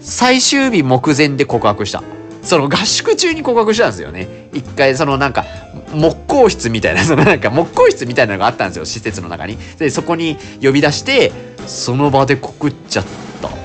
[0.00, 2.02] 最終日目前で告白した。
[2.42, 4.48] その合宿中に告白したんですよね。
[4.52, 5.44] 一回、そのなんか、
[5.92, 9.58] 木工室みたいな、 そのなんか木工室みたいなのがあったんですよ、施設の中に。
[9.78, 11.32] で、そこに呼び出して、
[11.66, 13.04] その場で告っちゃっ
[13.42, 13.59] た。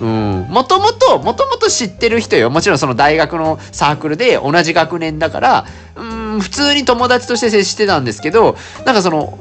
[0.00, 0.46] うん。
[0.48, 2.50] もともと、もともと知ってる人よ。
[2.50, 9.38] もちろんその大学のサークルで同じ学年だから、うん、普通に友達として接してたんですけど、なんかその、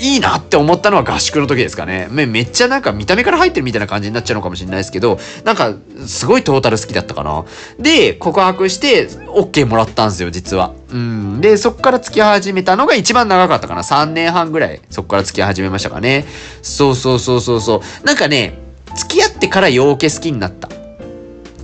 [0.00, 2.08] いいなって思ったのは合宿の時ですかね。
[2.10, 5.74] めめっちゃなんか見た目から入ってるみたいな感じになっちゃうのかもしれないですけど、なんか
[6.06, 7.44] すごいトータル好きだったかな。
[7.78, 10.72] で、告白して OK もらったんですよ、実は。
[10.90, 11.40] うん。
[11.40, 13.82] で、そっから付き始めたのが一番長かったかな。
[13.82, 16.26] 3年半ぐらいそっから付き始めましたかね。
[16.62, 18.06] そうそうそうそうそう。
[18.06, 18.67] なんかね、
[18.98, 20.68] 付き合ってから陽気好きになった。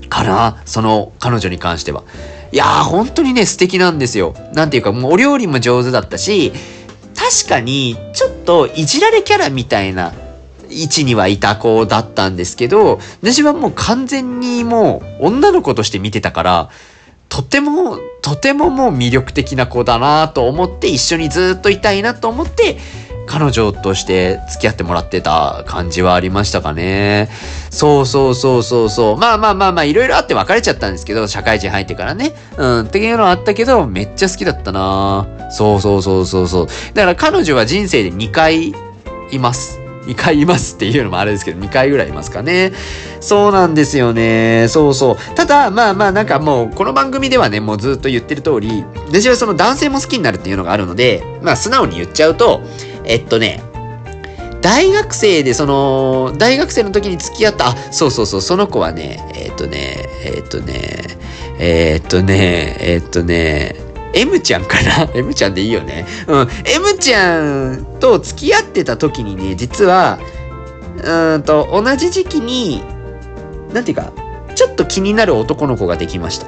[0.08, 0.62] かな？
[0.64, 2.04] その彼女に関しては。
[2.52, 4.34] いやー、本当にね、素敵なんですよ。
[4.52, 6.52] なんていうか、もうお料理も上手だったし、
[7.16, 10.12] 確かに、ちょっといじられキャラみたいな
[10.70, 16.70] 位置にはいた子だったんですけど、私はもう完全にもう女の子として見てたから、
[17.28, 22.78] とても、とてももう魅力的な子だなと思って一緒にずっといたいなと思って、
[23.26, 27.28] 彼女として付き合ってもらってた感じはありましたかね。
[27.70, 29.16] そうそうそうそうそう。
[29.16, 32.34] まあまあまあまあ、いろいろあって別れちゃったんですけど、社会人入ってからね。
[32.56, 36.66] うん、っていうのはあったけど、めっちゃ好きだったなそうそうそうそうそう。
[36.94, 38.74] だから彼女は人生で2回
[39.30, 39.80] います。
[40.06, 42.72] 2回いますっていうのもあれですけど、2回ぐらいいますかね。
[43.20, 44.66] そうなんですよね。
[44.68, 45.34] そうそう。
[45.34, 52.62] ただ、まあまあなんかもう、この番組ではね、もうずっと言ってる通り、私はその男性も好きになるっていうのがあるので、まあ素直に言っちゃうと、
[53.04, 53.62] えっとね、
[54.60, 61.04] 大学生で、その、大学生の時に付き合った、あ、そうそうそう、その子はね、えっとね、えっとね、
[61.58, 63.76] えっとね、えっとね、
[64.14, 66.06] M ちゃんかな ?M ちゃんでいいよね。
[66.26, 66.48] うん。
[66.64, 70.18] M ちゃんと付き合ってた時にね、実は、
[71.04, 72.82] うんと、同じ時期に、
[73.72, 74.12] なんていうか、
[74.54, 76.46] ちょっと気になる男の子ができました。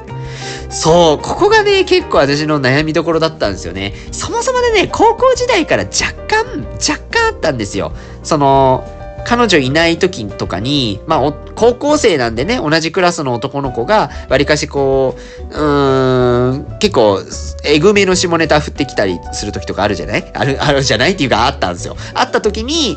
[0.70, 3.94] そう、ここがね、結構私の悩みどころだったんですよね。
[4.12, 7.92] そもそもでね、高校時代から若干、若干あったんですよ。
[8.22, 8.84] その、
[9.28, 15.16] 彼女いない時とかに、まあ、高校生なんでね、同じクラスの男の子が、わりかしこ
[15.50, 17.20] う、うーん、結構、
[17.64, 20.30] えぐめの下ネタ振ってきたりする時とかあるじゃない？
[20.32, 21.14] ある、あるじゃない？
[21.14, 21.96] っていうかあったんですよ。
[22.14, 22.96] あった時に、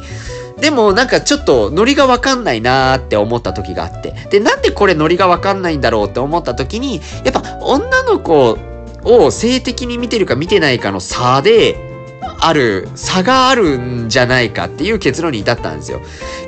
[0.62, 4.14] でもなんかちょっとノリがわかんないなーって思った時があって。
[4.30, 8.58] で、なんでこれノリがわかんないんだろうって思った時に、やっぱ女の子
[9.04, 11.78] を性的に見てるか見てないかの差で、
[12.42, 16.02] ある、差があるんじゃないかっていう結論に至ったんですよ。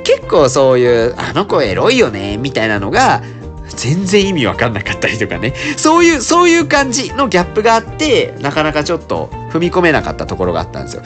[0.04, 3.22] 結構そういう、あの子エロいよね、みたいなのが、
[3.68, 5.54] 全然意味わかんなかったりとかね。
[5.76, 11.02] そういう、そういう感じのギャップがあって、なかなかちょっと踏み込めなかったところがあったんですよ。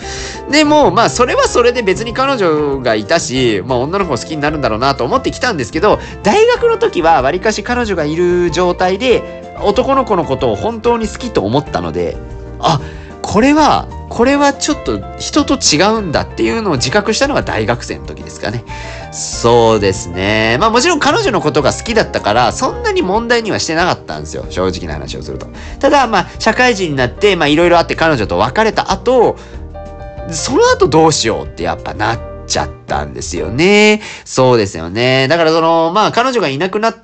[0.50, 12.16] でも、まあ、それはそれで別に彼女がいたし、まあ、女の子好きになるんだろうなと思ってきたんですけど、大学の時は、わりかし彼女がいる状態で、男の子のことを本当に好きと思ったので、
[12.59, 12.80] あ、
[13.26, 18.64] これは、これはちょっと人と違うんだっていうのを自覚したのが大学生の時ですかね。
[19.12, 20.56] そうですね。
[20.60, 24.46] まあもちろん彼女のことが好きだったから、そんなに問題にはしてなかったんですよ。
[24.48, 25.48] 正直な話をすると。
[25.80, 29.36] ただ、まあ社会人になって、まあいろいろあって彼女と別れた後、
[30.30, 34.02] その後どうしようってやっぱなっちゃったんですよね。
[34.24, 35.26] そうですよね。
[35.26, 36.96] だからその、まあ彼女がいなくなっ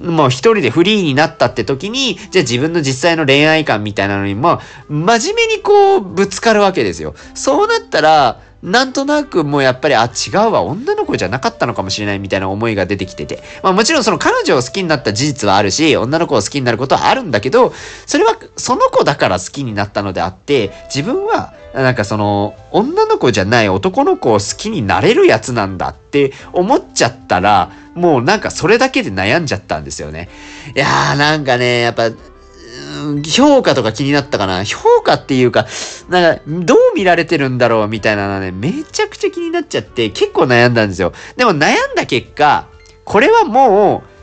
[0.00, 7.14] もう一人でフリーになったって時に、じゃあ自分の実際の恋愛観みたいなのに、まあ、真面目にこう、ぶつかるわけですよ。
[7.34, 13.42] そうなったら、なんとなくもうやっぱり、あ、違うわ、女の子じゃなかったのかもしれないみたいな思いが出てきてて。
[13.62, 17.74] まあもちろんその彼女を好きになった事実はあるし、女の子を好きになることはあるんだけど、
[18.06, 30.28] それはその子だから好きになったのであって、自分はなんかその、女の子じゃない男の子を好きになれるやつなんだって思っちゃったら、もうなんかそれだけで悩んじゃったんですよね。
[30.74, 32.10] いやーなんかね、やっぱ、
[33.26, 35.66] 評価とか気になったかな評価っていうか、
[36.08, 41.12] なんか、どう見られてるんだろうみたいなのね、めちゃくちゃ気になっちゃって、結構悩んだんですよ。
[41.36, 42.68] でも悩んだ結果、
[43.04, 44.13] これはもう、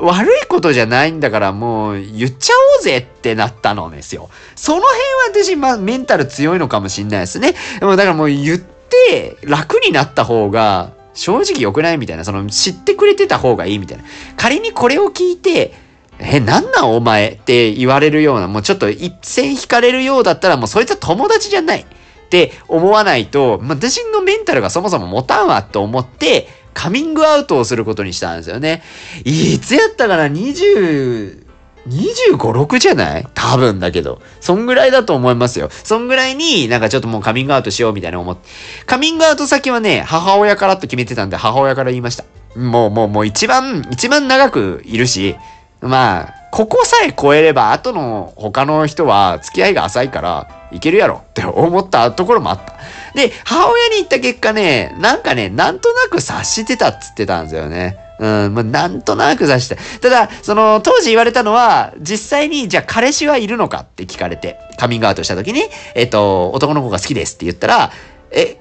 [0.00, 4.30] 悪いことじゃないんだからもう言っちゃおうぜってなったのですよ。
[4.56, 7.54] その辺は私、まあメンタル強いのかもしんないですね。
[7.80, 14.04] でもだからもう言って楽になった方が正直良くないみたいな、その知ってくれてた方がいいみたいな。
[14.36, 15.74] 仮にこれを聞いて、
[16.20, 26.48] え、なんなんお前って言われるような、もうちょっと一線引かれるようだったら、もうそいつは友達じゃないって思わないと、まあ、私のメンタルがそもそも持たんわと思って、
[26.78, 28.84] カミングアウトをすることにしたんですよね。
[29.24, 31.44] いつやったかな ?20、
[31.88, 33.26] 25、6じゃない？
[33.34, 34.22] 多分だけど。
[34.40, 35.70] そんぐらいだと思いますよ。
[35.72, 38.48] そんぐらいになんかちょっともうカミングアウトしようみたいな思って。
[38.86, 42.24] カミングアウト先はね、母親からと決めてたんで母親から言いました。
[42.56, 45.34] もうもうもう一番、一番長くいるし、
[45.80, 52.74] まあ、ここさえ超えれば、後の他の人は付き合いが浅いから、いけるやろって思ったところもあった。
[53.14, 57.96] で、母親に言った結果ね、なんかね、なんとなく察してたっつってたんですよね。
[58.18, 59.78] うん、まあ、なんとなく察して。
[60.00, 65.62] ただ、その、当時言われたのは、実際に、じゃあ彼氏はいるのかって聞かれて、カミングアウトした時に、
[65.94, 67.92] えっと、男の子が好きですって言ったら、
[68.30, 68.58] え、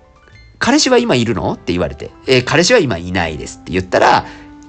[0.59, 1.53] 彼氏は今いるの？
[1.53, 4.26] って言われて、え、彼氏は今いないですって言ったら、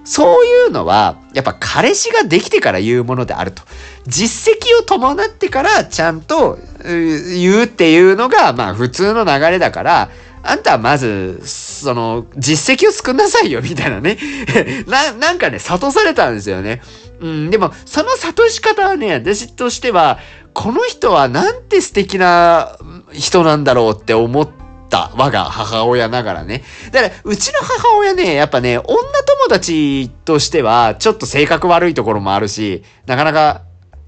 [0.08, 3.62] そういうのは、やっぱ彼氏ができてから言うものであると。
[4.06, 10.08] 実績を伴ってからちゃんと言うっていうのが、まあ普通の流れだから、
[10.42, 14.16] あんたはまず、その、実績を作んなさいよ、みたいなね。
[14.88, 16.80] な、なんかね、諭されたんですよね。
[17.20, 20.18] うん、でも、その諭し方はね、私としては、
[20.54, 22.78] この人はなんて素敵な
[23.12, 26.62] 人なんだろうって思って、た我が母親ながらね。
[26.92, 33.62] だから、うちの母親ね、やっぱね、女友達としては、ちょっと性格悪いところもあるし、なかなか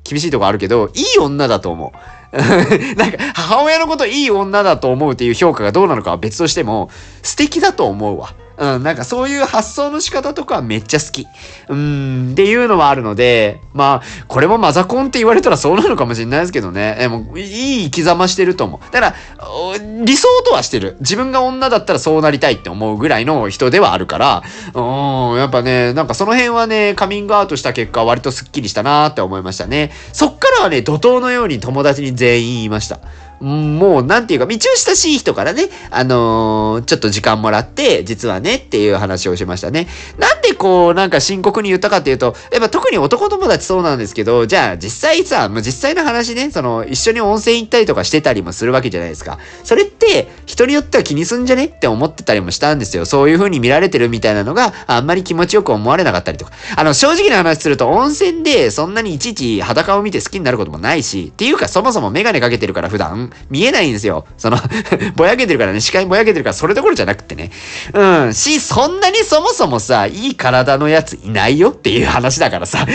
[0.04, 2.20] 厳しいとこあるけど、いい女だと思う。
[2.96, 6.90] なんか、母親のこといい女だと思うっていう評価がどうなのかは別としても、
[7.22, 8.34] 素敵だと思うわ。
[8.60, 11.26] うん、なんかそういう発想の仕方とかはめっちゃ好き。
[11.68, 16.96] うん、っていうのはあるので、まあ、これもマザコンって言われたらそうなのかもしれないですけどね。
[17.00, 18.92] え、もう、いい生き様してると思う。
[18.92, 19.14] だから、
[20.04, 20.98] 理想とはしてる。
[21.00, 24.42] 自分が女だったらそうなりたいって思うぐらいの人ではあるから、
[24.74, 24.80] う
[25.36, 29.90] ん、やっぱね、なんかその辺はね、カミングアウトした結果割とスッキリしたなーって思いましたね。
[30.12, 33.00] そっからはね、怒涛のように友達に全員言いました。
[33.40, 39.88] もう、なんていうか、一応親しい人からね、あのー、ちょっと時間もらって、実はね、っていう話をしましたね。
[40.18, 49.38] なんでこう、なんか深刻に言ったかっていうと、やっぱ特に男友達そうなんですけど、じゃあ実際さ、もう実際の話ね、その、一緒に温泉行ったりとかしてたりもするわけじゃないですか。
[49.64, 51.64] それって、人によっては気にすんじゃね？
[51.64, 53.06] って思ってたりもしたんですよ。
[53.06, 56.52] そういう風に見られてるみたいなのがあんまり気持ちよく思われなかったりとか。
[56.76, 64.26] あの、正直な話すると温泉でそんなにいちいち裸を見て好きになることもないし、っていうかそもそもメガネかけてるから普段見えないんですよ。
[64.36, 64.58] その
[65.16, 67.50] ぼやけてるからね、視界ぼやけてるからそれどころじゃなくてね。
[67.92, 68.34] うん。
[68.34, 72.86] し、そんなにそもそもさ、いい体のやついないよっていう話だからさ。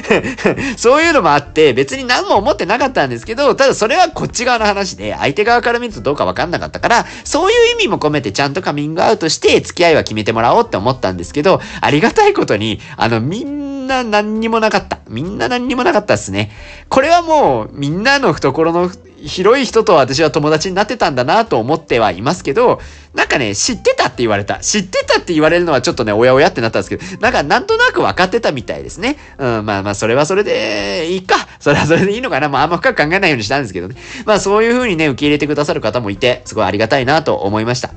[0.76, 15.00] そういうのもあって、別に何も思ってなかったんですけど、ただそれはこっち側の話で、相手側から見るとどうかわかんなかったから、そういう意味も込めてちゃんとカミングアウトして付き合いは決めてもらおうって思ったんですけど、ありがたいことに、あの、みんな何にもなかった。
[15.08, 16.50] みんな何にもなかったですね。
[16.88, 18.90] これはもう、みんなの懐の
[19.24, 22.80] 広い人と私は友達になってたんだなと思ってはいますけど、
[23.14, 24.58] なんかね、知ってたって言われた。
[24.58, 29.16] 知ってたって言われるのはちょっとね、おやおやってなったんですけど、なんかなんとなく分かってたみたいですね。
[29.38, 31.36] うん、まあまあ、それはそれでいいか。
[31.58, 32.48] それはそれでいいのかな。
[32.48, 33.96] まああんま深く考えないようにしたんですけどね。
[34.26, 37.90] まあそういう風にね、受け入れてくださる方もいて、すごいありがたいなと思いました。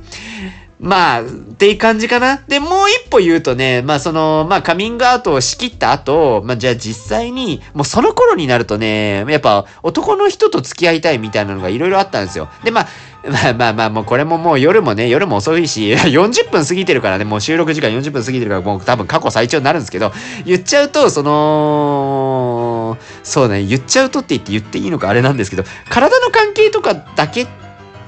[0.83, 2.43] まあ、っていう感じかな。
[2.45, 12.49] で、もう一歩言うとね、まあその、まあカミングアウトをしきった後、まあじゃあ実際に、もうその頃になるとね、やっぱ男の人と付き合いたいみたいなのがいろいろあったんですよ。
[12.65, 12.87] で、まあ、
[13.23, 20.11] まあまあまあ、もうこれももう夜もね、夜も遅いし、 40分過ぎてるからね、もう収録時間40分過ぎてるから、もう多分過去最長になるんですけど、
[20.45, 27.47] 言っちゃうと、その、そうね、言っちゃうとって言って言っていいのかあれなんですけど、体の関係とかだけ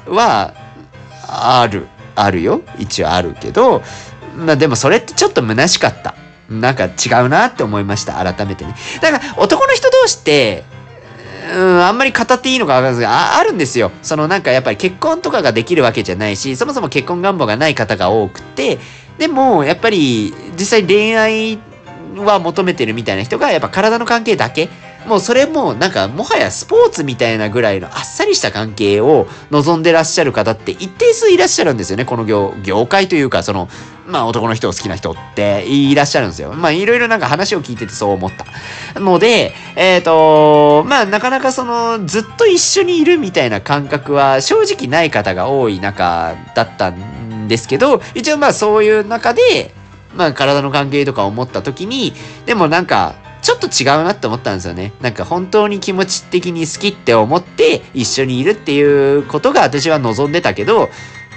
[0.08, 0.54] は、
[1.28, 1.88] ある。
[2.16, 2.62] あるよ。
[2.80, 3.84] 一応あるけど、
[4.38, 6.16] まあでもそれってちょっと虚しかった。
[6.50, 8.14] なんか違うなって思いました。
[8.14, 8.76] 改めてね。
[9.02, 10.64] だから男の人同士って、
[11.54, 13.92] うん、あんまり語っていいのかわかんないですが、あるんですよ。
[14.02, 18.80] そのなんかやっぱり結婚とかができるわけじゃないし、そもそも結婚願望がない方が多くて、
[19.18, 21.60] でもやっぱり実際恋愛
[22.18, 24.70] は求めてるみたいな人がやっぱ体の関係だけ
[25.08, 32.06] もうそれもなんかもはやスポーツみたいなぐらいのあっさりした関係を望んでらっしゃる方って一定数いらっしゃるんですよね。
[32.06, 33.70] この業、業界というかその、
[34.08, 36.54] まあ男の人を好きな人っていらっしゃるんですよ。
[36.54, 38.32] まあいろいろなんか話を聞いててそう思っ
[38.94, 39.00] た。
[39.00, 49.72] ので、えっ、ー、と、まあなかなかそのずっと一緒にいるみたいな感覚は正直ない方が多い中だったんですけど、一応まあそういう中で、
[50.16, 52.14] まあ体の関係とか思った時に、
[52.46, 54.92] でもなんか、ちょっと違うなって思ったんですよね。
[55.02, 60.90] なんか本当に気持ち的に好きって思って一緒にいるっていうことが私は望んでたけど、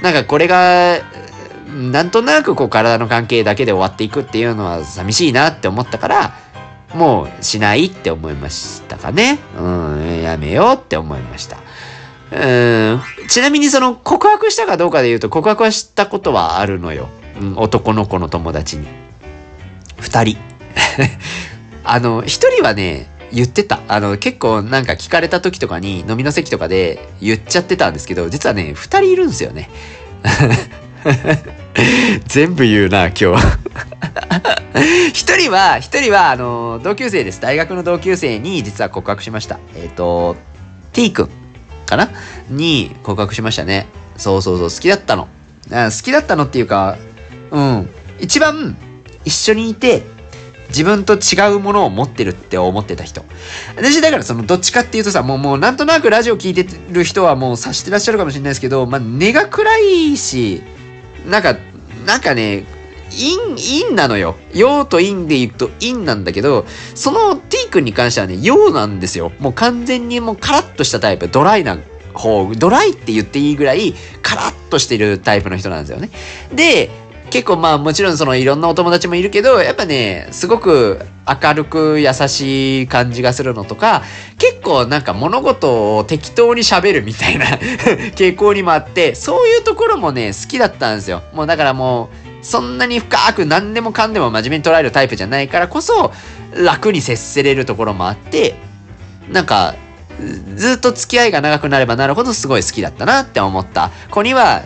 [0.02, 1.00] なんかこれが、
[1.70, 6.34] なんとなくこう体の関係だけで終わっていくっていうのは寂しいなって思ったから、
[6.94, 9.38] もうしないって思いましたかね。
[9.58, 11.58] うん、やめようって思いました。
[12.32, 17.10] うん、ちなみにその告白したかどうかで言うと告白はしたことはあるのよ。
[17.38, 18.88] うん、男の子の友達に。
[20.00, 20.38] 二人。
[21.90, 23.80] あの、一人はね、言ってた。
[23.88, 29.70] あの、結構なんか聞かれた時とかに飲みの席とかで言っちゃってたんですけど、実はね、二人いるんですよね。
[32.26, 33.58] 全部言うな、今日。
[35.12, 37.40] 一人は、一人は、あの、同級生です。
[37.40, 39.58] 大学の同級生に実は告白しました。
[39.74, 40.36] えっ、ー、と、
[40.92, 41.28] T 君
[41.86, 42.10] かな？
[42.50, 43.86] に告白しましたね。
[44.16, 45.28] そうそうそう、好きだったの。
[45.70, 46.98] 好きだったのっていうか、
[47.50, 47.88] うん。
[48.20, 48.76] 一番
[49.24, 50.02] 一緒にいて、
[50.68, 53.24] 自分と違うものを持ってるって思ってた人。
[53.76, 60.62] 私だからそのどっちかっていうとさ、もうもうなんとなくラジオ聞いてる人はもう察してらっしゃるかもしれないですけど、まあ根が暗いし、
[61.26, 61.56] なんか、
[62.06, 62.64] なんかね、
[63.10, 64.36] 陰、陰なのよ。
[64.52, 69.32] 陽と陰で言うと陰なんだけど、その T 君に関してはね、陽なんですよ。
[69.38, 71.78] もう完全にもうカラッとしたタイプ、ドライな
[72.12, 76.10] 方、ドライって言っていいぐらい、カラッとしてるタイプの人なんですよね。
[76.52, 76.90] で、
[77.30, 84.02] 結構まあもちろんそのいろんなお友達もいるけど、やっぱね、すごく明るく優しい感じがするのとか、
[84.38, 87.46] 結構なんか物事を適当に喋るみたいな
[88.16, 91.22] 傾向にもあって、そういうところもね、好きだったんですよ。
[91.34, 92.10] もうだからも
[92.42, 96.12] う、そんなに深く何でもかんでも真面目に捉えるタイプじゃないからこそ、
[96.54, 98.54] 楽に接せれるところもあって、
[99.30, 99.74] なんか、
[100.56, 104.62] ずっと付き合いが長くなればなるほどすごい好きだったなって思った子には、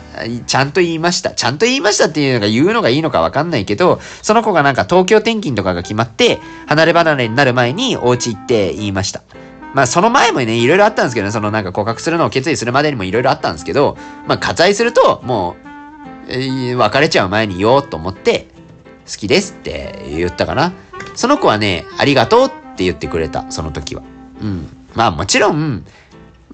[0.46, 1.32] ちゃんと言いました。
[1.32, 9.22] ちゃんと言いましたっていうのが言うのがいいのかわかんないけど、その子がなんか東京転勤とかが決まって、離れ離れになる前にお家行って言いました。
[9.74, 13.96] まあその前もね、いろいろあったんですけどね、そのなんか告白するのを決意するまでにもいろいろあったんですけど、
[14.26, 15.56] まあ割愛すると、も
[16.28, 18.48] う、えー、別れちゃう前に言おうと思って、
[19.06, 20.72] 好きですって言ったかな。
[21.14, 24.02] その子はね、ありがとうって言ってくれた、その時は。
[24.40, 24.81] うん。
[24.94, 25.84] まあもちろん、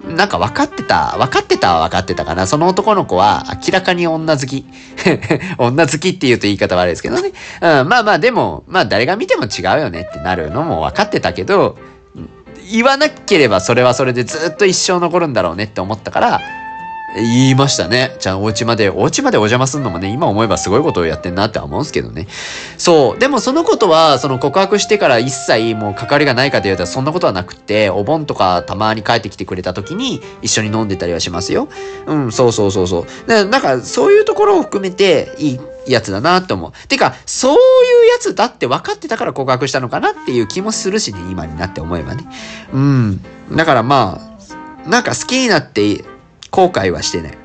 [0.03, 2.47] なんか分かってた、分かってたは分かってたかな。
[2.47, 4.65] その男の子は明らかに女好き。
[5.57, 7.33] 女好きって言うと言い方悪いですけどね。
[7.61, 11.77] うん、まあまあでも、まあ誰が見ても違うよねってなるのも分かってたけど、
[12.71, 16.41] 言わなければそれはそれでずっと一生残るんだろうねって思ったから、
[17.15, 18.15] 言いましたね。
[18.19, 22.27] じゃあ、お家まで、お家までお邪魔するのもね、今思えばすごいことをやってんなって思うんですけどね。
[22.77, 23.19] そう。
[23.19, 31.67] でもそのことは、その告白してから一切もう関わりがないかと言われたらそんなことはなくて、お盆とかたまに帰ってきてくれた時に一緒に飲んでたりはしますよ。
[32.05, 33.05] うん、そうそうそうそう。
[33.27, 36.87] だなんか、そういうところを含めていいやつだなって思う。
[36.87, 37.59] てか、そういう
[38.11, 42.25] やつだって分かってたから告白したのかなっていう気もするしね、今になって思えばね。
[42.71, 43.21] うん。
[43.55, 44.21] だからま
[44.85, 46.03] あ、なんか好きになって
[46.51, 47.37] 後悔はしてない。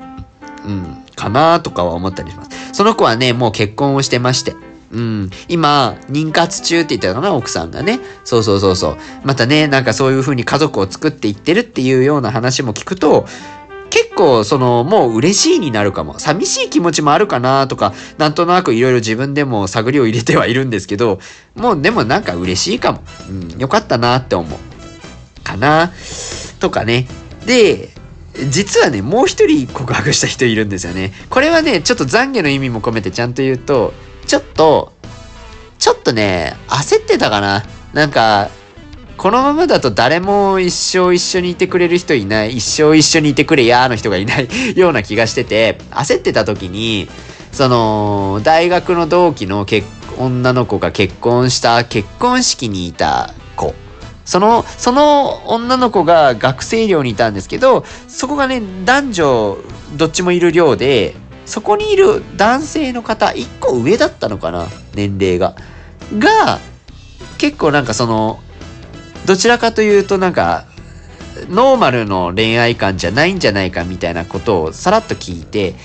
[0.65, 2.73] うん、かなとかは思ったりします。
[2.73, 4.55] その子はね、もう結婚をしてまして。
[4.91, 5.29] うん。
[5.47, 7.99] 今、妊活中って言ったかな、奥さんがね。
[8.23, 8.97] そうそうそうそう。
[9.23, 13.27] またね、なんかそういう風に家族を作っていってるっていうような話も聞くと、
[13.89, 16.19] 結構、その、もう嬉しいになるかも。
[16.19, 21.19] 寂しい気持ちもあるかなとか、なんとなくいろいろ自分でも探りを入れてはいるんですけど、
[21.55, 23.03] もうでもなんか嬉しいかも。
[23.29, 25.43] うん、よかったなって思う。
[25.43, 25.91] かな
[26.59, 27.07] とかね。
[27.45, 27.94] で、
[28.49, 31.13] 実はね、もう一人告白した人いるんですよね。
[31.29, 33.93] これはね、ちょっと懺悔の意味も込めてちゃんと言うと、
[34.25, 34.93] ちょっと、
[35.79, 37.65] ちょっとね、焦ってたかな。
[37.93, 38.49] なんか、
[39.17, 47.09] このままだと誰も一生一緒にいてくれる人いない、一生一緒にいてくれやーの人がいない ような気がしてて、焦ってた時に、
[47.51, 53.33] その、大学の同期の結女の子が結婚した結婚式にいた
[54.25, 59.57] その、その女の子が学生寮にいたんですけど、そこがね、男女
[59.95, 61.15] どっちもいる寮で、
[61.45, 65.55] そこにいる男性の方、一個上だったのかな年齢が。
[66.17, 66.59] が、
[67.37, 68.39] 結構なんかその、
[69.25, 70.65] どちらかというとなんか、
[71.49, 75.75] ノーマルの恋愛観じゃないんじゃないかみたいなことをさらっと聞いて、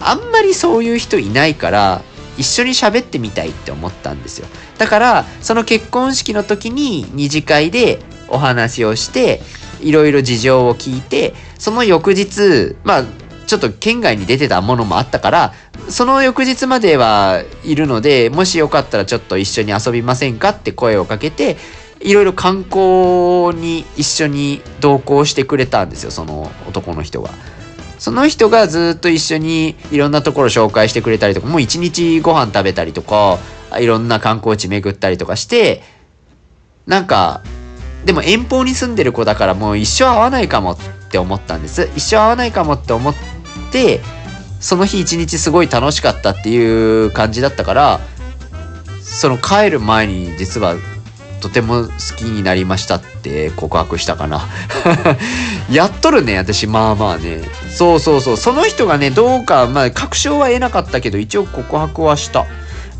[0.00, 2.02] あんまりそういう人いないから、
[2.38, 4.46] 一緒に喋ってみたいって思ったんですよ。
[4.78, 9.40] だから、その結婚式の時に二次会でお話をして、
[9.80, 13.04] いろいろ事情を聞いて、その翌日、まあ、
[13.46, 15.54] ちょっと県外に出てたものもあったから、
[15.88, 21.56] その翌日まではいるので、もしよかったらちょっと一緒に遊びませんかって声をかけて、
[22.00, 27.30] いろいろ観光に一緒に同行してくれたんですよ、その男の人が。
[27.98, 33.38] その人がずっと一緒にいろんなところ紹介してくれたりとか、もう一日ご飯食べたりとか、
[33.78, 35.82] いろんな観光地巡ったりとかして、
[36.86, 37.42] なんか、
[38.04, 40.78] でも遠方に住んでる子だからもう一生会わないかもっ
[41.10, 41.90] て思ったんです。
[41.96, 43.14] 一生会わないかもって思っ
[43.72, 44.00] て、
[44.60, 48.00] その日一日すごい楽しかったっていう感じだったから、
[49.02, 50.74] その帰る前に実は
[51.46, 54.48] とても好きになりましたって告白したかな
[55.70, 57.40] やっとるね、私、まあまあね。
[57.72, 58.36] そうそうそう。
[58.36, 62.46] その人がね、どうか、まあ、確証は得なかったけど、一応告白はした。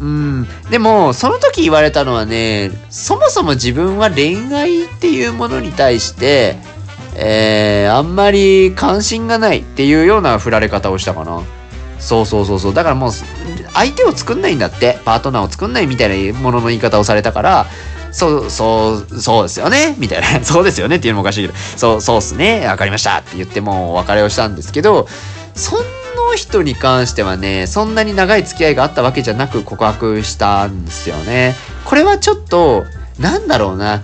[0.01, 0.49] うん。
[0.71, 6.57] でも、その時言われたのはね、そもそも自分は恋愛っていうものに対して、
[7.17, 11.43] えー、あんまり関心がないっていうような振られ方をしたかな。
[11.99, 12.75] そうそうそうそう。
[12.75, 13.13] だからもう、
[13.73, 14.99] 相手を作んないんだって。
[15.05, 17.67] パートナーを作んないみたいなものの言い方をされたから、
[18.17, 20.41] そう、そう、そうですよねみたいな。
[20.43, 22.67] そうですよねっていうのもおかしいけど、そう、そうっすね。
[22.67, 25.07] わかりましたって言ってもお別れをしたんですけど、
[25.55, 25.83] その
[26.35, 31.55] 人に関してはね、そんなに長い付き合いがあったわけじゃなく告白したんですよね。
[31.85, 32.85] これはちょっと、
[33.19, 34.03] なんだろうな。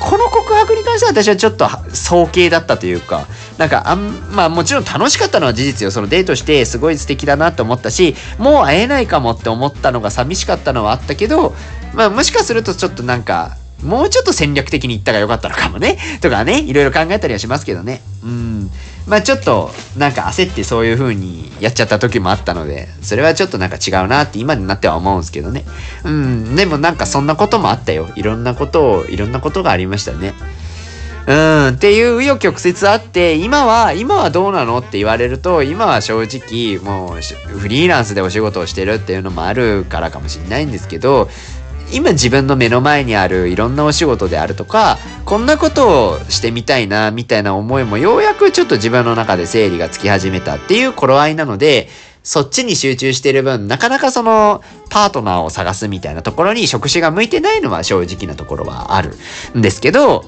[0.00, 3.26] この告白に関しては私はちょっと早計だったというか、
[3.58, 5.92] なんかあん、まあもちろん楽しかったのは事実よ。
[5.92, 11.54] そのデートしてすごい素敵だなと思ったし、もう会えないかもって思ったのが寂しかったのはあったけど、
[11.94, 15.98] まあもしかするとちょっとなんか、もうちょっと戦略的に言ったが良かったのかもね。
[16.20, 18.02] とかね、いろいろ考えたりはしますけどね。
[18.22, 18.70] うん。
[19.06, 25.64] まあちょっと、なんか焦ってそういう風にやっちゃった時もあったので、それはちょっとなんか違うなって今になっては思うんですけどね。
[26.04, 26.56] うん。
[26.56, 28.08] でもなんかそんなこともあったよ。
[28.16, 30.34] いろんなことを、いろんなことがありましたね。
[31.26, 41.28] うん、っていう紆余曲折あって、今は、今はどうなのって言われると、今は正直、もう、フリーランスでお仕事をしてるっていうのもあるからかもしれないんですけど、
[41.92, 51.88] 今自分の目の前にあるいろんなお仕事であるとか、こんなことをしてみたいな、みたいな思いもようやくちょっと自分の中で整理がつき始めたっていう頃合いなので、
[52.22, 59.16] そっちに集中してる分、なかなかその、パートナーを探すみたいなところに職種が向いてないのは正直なところはある
[59.56, 60.24] んですけど、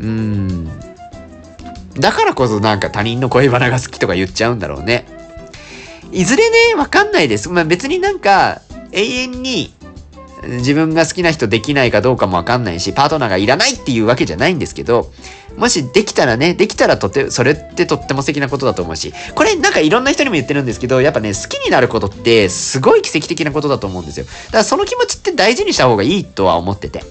[0.00, 0.70] うーん。
[1.98, 5.06] だからこそなんか他人の恋バナが好きとか言っちゃうんだろうね。
[6.12, 7.48] いずれね、わかんないです。
[7.48, 8.60] まあ別になんか、
[8.92, 9.74] 永遠に、
[10.46, 15.10] 自分が好きな人できないかどうかもわかんないし、パートナーがいらないっていうわけじゃないんですけど、
[15.56, 24.26] もしできたらね、できたらとて、それってとっても素敵なことだと思うし、これなんかいろんな人にも言ってるんですけど、やっぱね、好きになることってすごい奇跡的なことだと思うんですよ。
[24.26, 27.02] だからその気持ちって大事にした方がいいとは思ってて。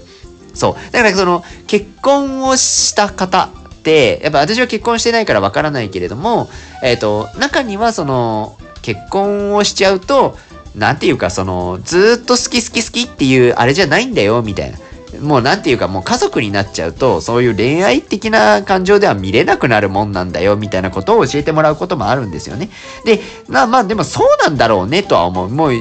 [0.54, 0.92] そう。
[0.92, 6.48] だからその、結婚をした方って、やっぱ私は結婚してないからわからないけれども、
[6.82, 10.38] えっ、ー、と、中にはその、結婚をしちゃうと、
[10.76, 14.78] なんていうか、その、ずっと好き好き好きっていうあれじゃないんだよ、みたいな。
[15.20, 22.68] もうなんていうかもう家族になっちゃうと、そういう恋愛的な感情では見れなくなるもんなんだよ、みたいなことを教えてもらうこともあるんですよね。
[23.04, 25.48] で、まあまあでもそうなんだろうねとは思う。
[25.48, 25.72] もう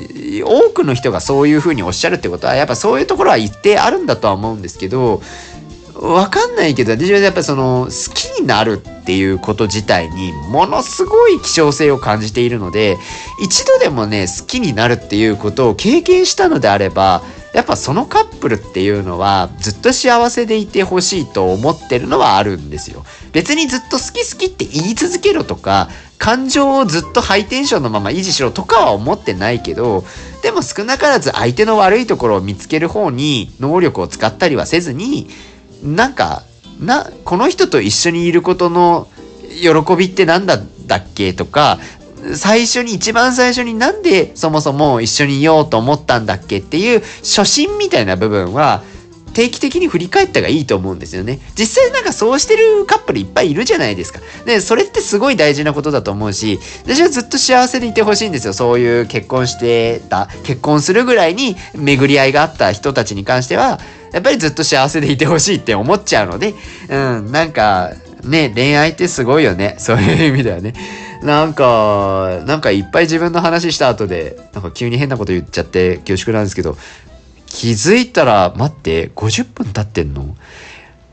[0.45, 5.21] 多くの人がそういうふうにおっしゃるってことは、やっぱそういうところは一定あるんだとは思うんですけど、
[5.95, 12.97] わかんないけど、私はやっぱその、好きになるっていうこと自体に、ものすごい希少性を感じているので、
[13.41, 17.23] 一度でもね、好きになるっていうことを経験したのであれば、
[17.53, 23.05] やっぱそのカップルっていうのはずっと幸せでいてほしいと思ってるのはあるんですよ。
[23.31, 30.03] 別にずっと好き好きって言い続けろとか、感情をずっとハイテンションのまま維持しろとかは思ってないけど、
[30.43, 35.29] でも少なからず相手の悪いところを見つける方に能力を使ったりはせずに、
[35.85, 36.43] なんか、
[36.79, 39.07] な、この人と一緒にいることの
[39.61, 41.79] 喜びって何だったっけとか、
[42.33, 48.83] 最初に、一番最初になんでそもそも一緒にいようと思ったんだっけっていう初心みたいな部分は、
[49.35, 51.39] 定期的に振り返ったがいいと思うんですよね。
[51.55, 54.21] 実際なんかそうしてるカップルいっぱいいるじゃないですか。
[54.45, 58.53] で、それってすごい大事なことだと思うし、私はずっと幸せでいてほしいんですよ。
[58.53, 63.81] そういう結婚してた、結婚するぐらいに巡り合いがあった人たちに関しては、
[64.13, 66.53] やっぱりずっと幸せでいてほしいって思っちゃうので、
[66.87, 67.91] うん、なんか、
[68.23, 69.75] ね、恋愛ってすごいよね。
[69.79, 70.73] そういう意味ではね。
[71.21, 76.77] なんか、なんかいっぱい自分の話した後で、なんか急に変なこと言っちゃって恐縮なんですけど、
[77.55, 80.35] 気づいたら、待って、50分経ってんの？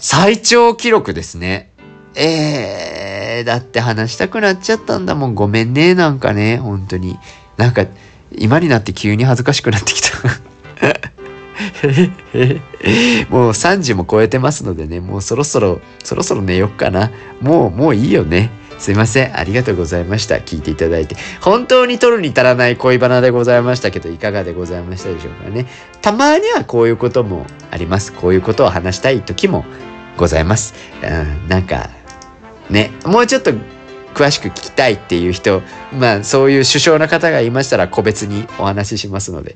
[0.01, 1.71] 最長記録ですね。
[2.17, 5.37] えー、だって話したくなっちゃったんだもん。
[5.37, 7.17] ごめんね、なんかね、本当に。
[7.57, 7.87] なんか、
[8.37, 10.19] 今になって急に恥ずかしくなってきた。
[13.31, 17.13] もう3時も超えてますのでね、もうそろそろ、そろそろ寝よっかな。
[17.41, 18.51] もう、もういいよね。
[18.83, 19.39] すいません。
[19.39, 20.39] ありがとうございました。
[20.39, 21.15] 聞いていただいて。
[21.41, 25.67] 本当に取るに足らない恋バナでございましたけど、いかがでございましたでしょうかね。
[26.01, 28.13] たまにはこういうこともあります。
[28.13, 29.65] こういうことを話したい時も
[30.17, 30.75] ございます。
[31.01, 31.91] うん、なんか、
[32.71, 33.53] ね、もうちょっと
[34.15, 35.63] 詳しく聞きたいっていう人、
[35.93, 39.55] まあそういう首相な方がいましたら個別にお話ししますので、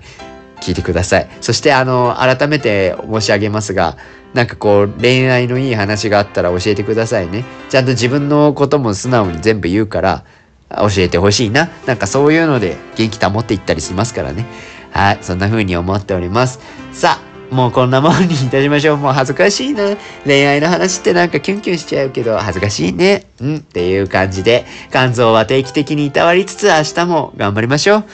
[0.61, 1.29] 聞いてください。
[1.41, 3.97] そしてあの、改めて申し上げますが、
[4.35, 7.45] なんかこう、恋愛のいい話があったら教えてくださいね。
[7.69, 10.25] ちゃんと自分のことも素直に全部言うから、
[10.71, 11.71] 教えてほしいな。
[11.87, 14.47] なんかそういうので元気保っていったりしますからね。
[14.91, 16.59] はい、そんな風に思っております。
[16.93, 18.97] さあ、もうこんなもんにいたしましょう。
[18.97, 19.97] もう恥ずかしいな。
[20.25, 23.27] 恋愛の話ってなんかキュンキュンしちゃうけど、恥ずかしいね。
[23.41, 28.05] うん、っていう感じで、肝臓は定期的にいたわりつつ明日も頑張りましょう。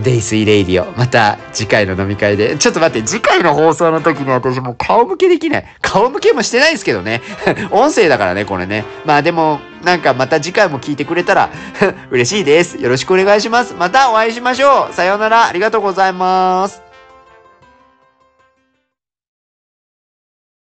[0.00, 0.90] デイスイレイディオ。
[0.96, 2.56] また次回の飲み会で。
[2.56, 5.64] ちょっと待って、次回の放送の時に私もう顔向けできない。
[5.80, 7.22] 顔向けもしてないですけどね。
[7.70, 8.84] 音声だからね、これね。
[9.04, 11.50] まあでも、なんかまた次回も聞いてくれたら
[12.10, 12.78] 嬉しいです。
[12.78, 13.74] よろしくお願いします。
[13.78, 14.94] またお会いしましょう。
[14.94, 15.46] さようなら。
[15.46, 16.87] ありがとうございます。